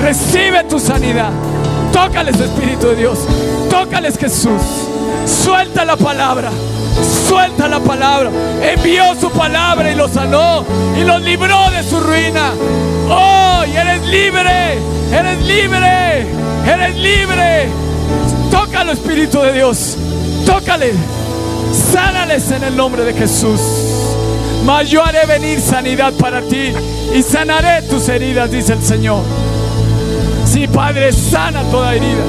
Recibe 0.02 0.64
tu 0.64 0.78
sanidad. 0.78 1.30
Tócales 1.92 2.38
Espíritu 2.38 2.88
de 2.88 2.96
Dios. 2.96 3.18
Tócales 3.70 4.18
Jesús. 4.18 4.62
Suelta 5.24 5.84
la 5.84 5.96
palabra. 5.96 6.50
Suelta 7.28 7.68
la 7.68 7.80
palabra. 7.80 8.30
Envió 8.62 9.14
su 9.20 9.30
palabra 9.30 9.90
y 9.90 9.94
los 9.94 10.12
sanó 10.12 10.64
y 10.96 11.04
los 11.04 11.20
libró 11.22 11.70
de 11.70 11.82
su 11.82 12.00
ruina. 12.00 12.52
Hoy 13.08 13.76
eres 13.76 14.02
libre. 14.06 14.78
Eres 15.12 15.42
libre. 15.42 16.26
Eres 16.66 16.96
libre. 16.96 17.68
Tócalo 18.50 18.92
Espíritu 18.92 19.40
de 19.40 19.52
Dios. 19.52 19.96
Tócale. 20.44 20.92
Sánales 21.92 22.50
en 22.50 22.64
el 22.64 22.76
nombre 22.76 23.04
de 23.04 23.12
Jesús. 23.12 23.60
Mas 24.64 24.90
yo 24.90 25.04
haré 25.04 25.26
venir 25.26 25.60
sanidad 25.60 26.12
para 26.14 26.42
ti 26.42 26.72
y 27.14 27.22
sanaré 27.22 27.82
tus 27.82 28.08
heridas, 28.08 28.50
dice 28.50 28.72
el 28.72 28.82
Señor. 28.82 29.22
Sí, 30.44 30.66
Padre, 30.66 31.12
sana 31.12 31.62
toda 31.70 31.94
herida. 31.94 32.24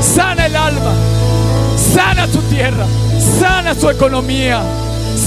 Sana 0.00 0.46
el 0.46 0.56
alma. 0.56 0.92
Sana 1.76 2.26
su 2.26 2.40
tierra. 2.42 2.84
Sana 3.18 3.74
su 3.74 3.90
economía. 3.90 4.62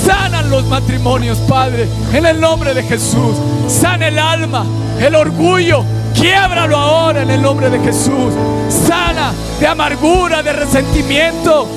Sanan 0.06 0.50
los 0.50 0.66
matrimonios, 0.66 1.38
Padre. 1.40 1.88
En 2.14 2.26
el 2.26 2.40
nombre 2.40 2.74
de 2.74 2.84
Jesús. 2.84 3.36
Sana 3.68 4.08
el 4.08 4.20
alma. 4.20 4.66
El 5.00 5.16
orgullo. 5.16 5.84
Quiebralo 6.14 6.78
ahora 6.78 7.22
en 7.24 7.30
el 7.30 7.42
nombre 7.42 7.70
de 7.70 7.80
Jesús. 7.80 8.34
Sana 8.70 9.34
de 9.60 9.68
amargura, 9.68 10.42
de 10.42 10.54
resentimiento. 10.54 11.68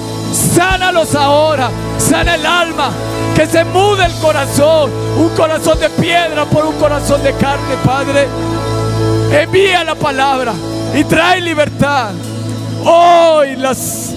Sánalos 0.54 1.14
ahora. 1.14 1.70
Sana 1.98 2.36
el 2.36 2.46
alma. 2.46 2.90
Que 3.34 3.46
se 3.46 3.64
mude 3.64 4.04
el 4.04 4.12
corazón. 4.14 4.90
Un 5.16 5.30
corazón 5.30 5.78
de 5.80 5.90
piedra 5.90 6.44
por 6.44 6.64
un 6.64 6.76
corazón 6.76 7.22
de 7.22 7.32
carne, 7.34 7.74
Padre. 7.84 8.28
Envía 9.32 9.82
la 9.82 9.96
palabra 9.96 10.52
y 10.94 11.02
trae 11.04 11.40
libertad. 11.40 12.12
Hoy 12.84 13.56
las 13.56 14.13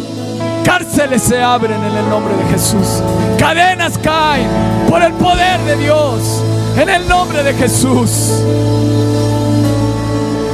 cárceles 0.68 1.22
se 1.22 1.42
abren 1.42 1.82
en 1.82 1.96
el 1.96 2.10
nombre 2.10 2.36
de 2.36 2.44
Jesús. 2.52 3.02
Cadenas 3.40 3.98
caen 3.98 4.50
por 4.90 5.02
el 5.02 5.14
poder 5.14 5.62
de 5.62 5.78
Dios. 5.78 6.44
En 6.78 6.90
el 6.90 7.08
nombre 7.08 7.42
de 7.42 7.54
Jesús. 7.54 8.44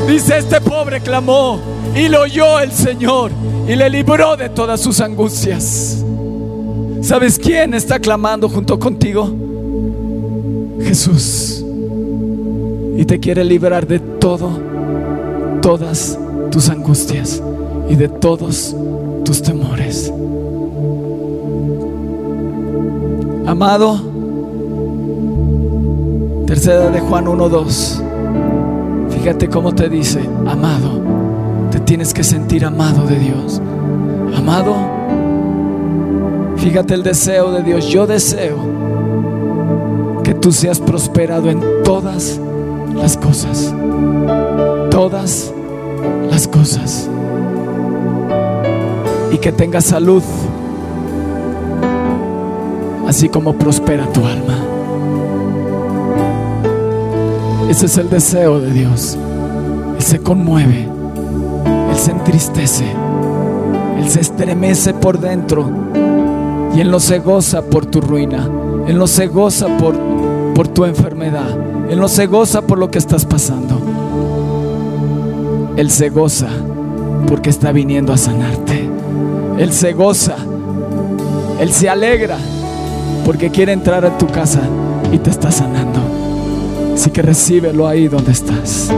Dice 0.08 0.38
este 0.38 0.62
pobre 0.62 1.02
clamó 1.02 1.60
y 1.96 2.10
lo 2.10 2.22
oyó 2.22 2.60
el 2.60 2.72
Señor 2.72 3.32
y 3.68 3.76
le 3.76 3.90
libró 3.90 4.38
de 4.38 4.50
todas 4.50 4.80
sus 4.82 5.02
angustias. 5.02 6.04
¿Sabes 7.02 7.40
quién 7.40 7.74
está 7.74 7.98
clamando 7.98 8.48
junto 8.48 8.78
contigo? 8.78 9.34
Jesús. 10.80 11.66
Y 12.96 13.04
te 13.06 13.20
quiere 13.20 13.44
liberar 13.44 13.88
de 13.88 13.98
todo, 13.98 14.62
todas 15.60 16.20
tus 16.52 16.70
angustias 16.70 17.42
y 17.90 17.96
de 17.96 18.10
todos 18.10 18.76
tus 19.24 19.42
temores. 19.42 20.14
Amado, 23.46 24.00
tercera 26.46 26.90
de 26.90 27.00
Juan 27.00 27.26
1.2. 27.26 28.02
Fíjate 29.10 29.48
cómo 29.50 29.74
te 29.74 29.90
dice, 29.90 30.20
amado, 30.48 31.02
te 31.72 31.80
tienes 31.80 32.14
que 32.14 32.24
sentir 32.24 32.66
amado 32.66 33.06
de 33.06 33.20
Dios. 33.20 33.62
Amado, 34.36 34.76
fíjate 36.58 36.94
el 36.94 37.04
deseo 37.04 37.52
de 37.52 37.64
Dios. 37.64 37.88
Yo 37.88 38.08
deseo 38.08 38.58
que 40.24 40.34
tú 40.34 40.52
seas 40.52 40.80
prosperado 40.80 41.50
en 41.50 41.62
todas 41.84 42.40
las 42.96 43.18
cosas. 43.18 43.74
Todas 44.90 45.54
las 46.30 46.48
cosas. 46.48 47.10
Y 49.34 49.38
que 49.40 49.52
tengas 49.52 49.84
salud, 49.86 50.24
así 53.08 53.28
como 53.28 53.54
prospera 53.54 54.06
tu 54.14 54.26
alma. 54.26 54.58
Ese 57.70 57.88
es 57.88 57.98
el 57.98 58.10
deseo 58.10 58.62
de 58.62 58.72
Dios. 58.72 59.18
Él 59.98 60.02
se 60.02 60.20
conmueve, 60.20 60.88
Él 61.90 61.98
se 61.98 62.12
entristece, 62.12 62.86
Él 63.98 64.08
se 64.08 64.22
estremece 64.22 64.94
por 64.94 65.20
dentro 65.20 65.68
y 66.76 66.82
Él 66.82 66.92
no 66.92 67.00
se 67.00 67.20
goza 67.20 67.64
por 67.64 67.88
tu 67.88 68.02
ruina, 68.02 68.48
Él 68.88 68.98
no 68.98 69.08
se 69.08 69.28
goza 69.28 69.68
por, 69.78 69.96
por 70.54 70.68
tu 70.68 70.86
enfermedad, 70.86 71.58
Él 71.90 72.00
no 72.00 72.08
se 72.08 72.28
goza 72.28 72.62
por 72.62 72.78
lo 72.78 72.92
que 72.92 73.00
estás 73.00 73.26
pasando. 73.26 73.82
Él 75.76 75.90
se 75.90 76.10
goza 76.10 76.50
porque 77.28 77.50
está 77.50 77.72
viniendo 77.72 78.14
a 78.14 78.18
sanarte. 78.18 78.83
Él 79.58 79.72
se 79.72 79.94
goza, 79.94 80.36
Él 81.60 81.72
se 81.72 81.90
alegra 81.90 82.38
porque 83.26 83.50
quiere 83.50 83.72
entrar 83.72 84.06
a 84.06 84.18
tu 84.18 84.28
casa 84.28 84.62
y 85.12 85.18
te 85.18 85.30
está 85.30 85.52
sanando. 85.52 86.00
Así 86.94 87.10
que 87.12 87.22
recíbelo 87.22 87.88
ahí 87.88 88.08
donde 88.08 88.32
estás. 88.32 88.90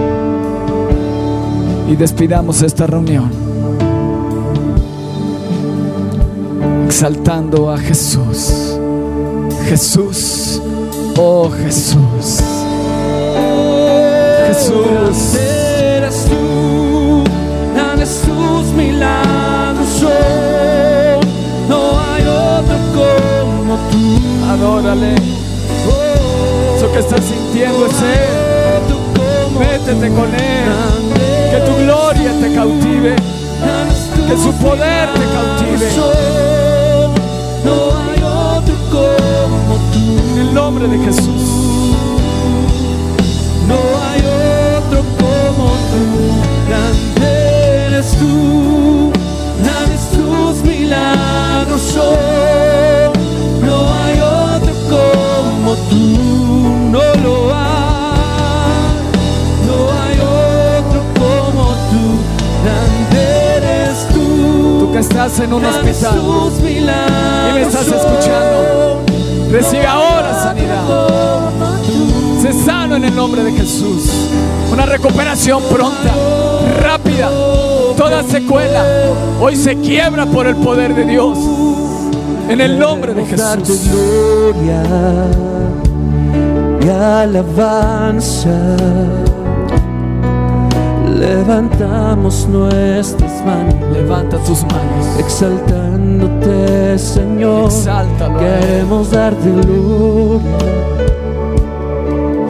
Y 1.87 1.95
despidamos 1.95 2.61
esta 2.61 2.87
reunión. 2.87 3.29
Exaltando 6.85 7.71
a 7.71 7.77
Jesús. 7.77 8.79
Jesús. 9.67 10.61
Oh 11.17 11.49
Jesús. 11.49 12.39
Jesús. 14.47 15.37
Tú, 16.29 17.23
tus 18.25 18.73
milagros 18.73 19.54
No 21.69 21.99
hay 21.99 22.23
otro 22.23 22.77
como 22.93 23.75
tú. 23.91 24.03
Adórale. 24.49 25.15
Eso 26.77 26.91
que 26.91 26.99
estás 26.99 27.23
sintiendo 27.23 27.85
es 27.85 28.01
Él. 28.01 28.45
Métete 29.59 30.09
con 30.09 30.33
Él. 30.33 30.69
Que 31.51 31.59
tu 31.65 31.73
gloria 31.83 32.31
te 32.41 32.53
cautive. 32.53 33.15
Que 34.27 34.37
su 34.37 34.51
poder 34.53 35.09
te 35.13 35.25
cautive. 35.35 35.89
No 37.63 37.75
hay 37.97 38.19
otro 38.23 38.75
como 38.91 39.73
tú. 39.91 40.03
En 40.33 40.37
el 40.39 40.53
nombre 40.53 40.87
de 40.87 40.97
Jesús. 41.05 41.43
No 43.67 43.75
hay 43.75 44.04
estás 65.35 65.47
en 65.47 65.53
un 65.53 65.65
hospital. 65.65 66.19
Y 67.49 67.53
me 67.53 67.61
estás 67.61 67.87
escuchando. 67.87 69.03
Recibe 69.51 69.85
ahora 69.85 70.33
sanidad. 70.41 71.49
Sé 72.41 72.53
sano 72.63 72.95
en 72.95 73.03
el 73.05 73.15
nombre 73.15 73.43
de 73.43 73.51
Jesús. 73.51 74.09
Una 74.71 74.85
recuperación 74.85 75.61
pronta, 75.63 76.13
rápida. 76.81 77.29
Toda 77.97 78.23
secuela 78.23 78.83
hoy 79.39 79.55
se 79.55 79.75
quiebra 79.77 80.25
por 80.25 80.47
el 80.47 80.55
poder 80.55 80.95
de 80.95 81.05
Dios. 81.05 81.37
En 82.49 82.61
el 82.61 82.79
nombre 82.79 83.13
de 83.13 83.25
Jesús. 83.25 83.89
gloria 83.89 84.83
y 86.81 86.89
alabanza. 86.89 88.51
Levantamos 91.19 92.45
nuestras 92.47 93.45
manos, 93.45 93.75
Levanta 93.93 94.37
tus 94.39 94.63
manos. 94.63 95.19
exaltándote, 95.19 96.99
Señor. 96.99 97.65
Exáltalo. 97.65 98.37
Queremos 98.37 99.11
darte 99.11 99.49
gloria 99.49 100.57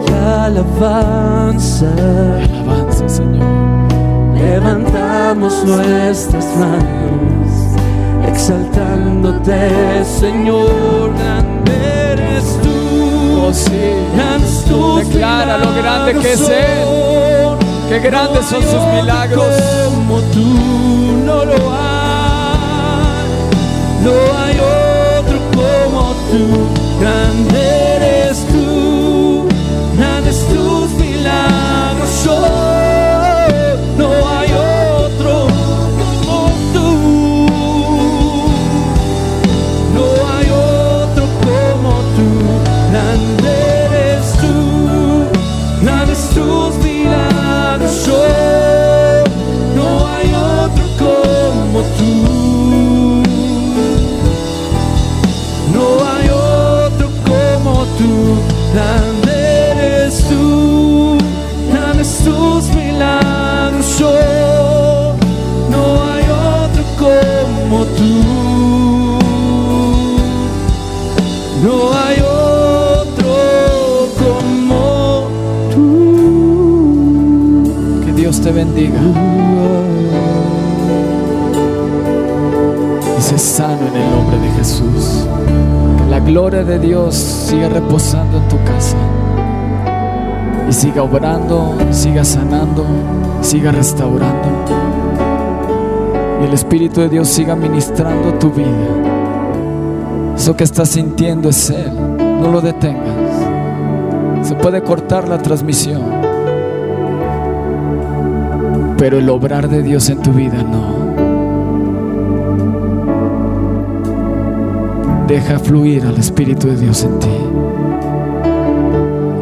y 0.08 0.12
alabanza. 0.44 1.86
Alabanza, 1.96 3.08
Señor. 3.08 3.46
Levantamos 4.34 5.64
nuestras 5.64 6.46
manos, 6.56 7.78
exaltándote, 8.28 10.04
Señor, 10.04 11.12
grande 11.16 11.72
eres 12.12 12.58
tú. 12.62 13.46
Oh, 13.46 13.52
sí. 13.52 13.70
Declara 14.98 15.58
lo 15.58 15.72
grande 15.74 16.14
que 16.14 16.32
es 16.32 16.48
Él. 16.48 17.35
Qué 17.88 18.00
grandes 18.00 18.46
son 18.46 18.62
sus 18.62 18.84
milagros. 18.94 19.54
Como 19.84 20.20
tú 20.32 20.44
no 21.24 21.44
lo 21.44 21.72
hay. 21.72 23.28
No 24.02 24.12
hay 24.38 24.56
otro 24.58 25.38
como 25.54 26.14
tú. 26.30 26.42
Grande 27.00 27.60
eres 27.96 28.25
grande 58.76 59.32
eres 59.70 60.22
tú, 60.28 61.16
grandes 61.72 62.18
tus 62.18 62.68
milagros. 62.74 64.02
No 65.70 65.82
hay 66.04 66.24
otro 66.60 66.82
como 66.98 67.78
tú. 67.96 68.12
No 71.64 71.74
hay 71.94 72.16
otro 72.20 73.32
como 74.20 74.82
tú. 75.72 75.86
Que 78.04 78.12
Dios 78.12 78.40
te 78.42 78.50
bendiga. 78.52 79.00
Y 83.18 83.20
sé 83.22 83.38
sano 83.38 83.86
en 83.88 83.96
el 83.96 84.10
nombre 84.10 84.36
de 84.38 84.50
Jesús. 84.58 85.26
La 86.10 86.20
gloria 86.20 86.62
de 86.62 86.78
Dios 86.78 87.14
siga 87.14 87.68
reposando 87.68 88.38
en 88.38 88.48
tu 88.48 88.56
casa. 88.64 88.96
Y 90.68 90.72
siga 90.72 91.02
obrando, 91.02 91.76
siga 91.90 92.24
sanando, 92.24 92.84
siga 93.40 93.72
restaurando. 93.72 94.48
Y 96.40 96.44
el 96.46 96.52
Espíritu 96.52 97.00
de 97.00 97.08
Dios 97.08 97.28
siga 97.28 97.56
ministrando 97.56 98.34
tu 98.34 98.50
vida. 98.50 98.66
Eso 100.36 100.56
que 100.56 100.64
estás 100.64 100.90
sintiendo 100.90 101.48
es 101.48 101.70
Él. 101.70 101.92
No 102.40 102.52
lo 102.52 102.60
detengas. 102.60 103.16
Se 104.42 104.54
puede 104.54 104.82
cortar 104.82 105.26
la 105.26 105.38
transmisión. 105.38 106.02
Pero 108.96 109.18
el 109.18 109.28
obrar 109.28 109.68
de 109.68 109.82
Dios 109.82 110.08
en 110.08 110.22
tu 110.22 110.32
vida 110.32 110.62
no. 110.62 111.05
Deja 115.26 115.58
fluir 115.58 116.04
al 116.04 116.16
Espíritu 116.18 116.68
de 116.68 116.76
Dios 116.76 117.02
en 117.04 117.18
ti. 117.18 117.28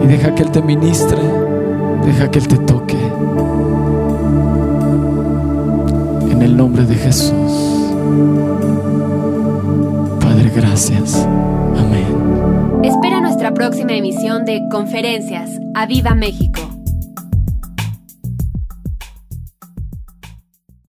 Y 0.02 0.06
deja 0.06 0.34
que 0.34 0.42
Él 0.42 0.50
te 0.50 0.62
ministre, 0.62 1.18
deja 2.06 2.30
que 2.30 2.38
Él 2.38 2.48
te 2.48 2.58
toque. 2.58 2.96
En 6.30 6.42
el 6.42 6.56
nombre 6.56 6.84
de 6.84 6.94
Jesús. 6.94 7.32
Padre, 10.20 10.50
gracias. 10.56 11.26
Amén. 11.76 12.82
Espera 12.82 13.20
nuestra 13.20 13.52
próxima 13.52 13.92
emisión 13.92 14.44
de 14.44 14.62
Conferencias. 14.70 15.50
¡A 15.74 15.86
Viva 15.86 16.14
México! 16.14 16.43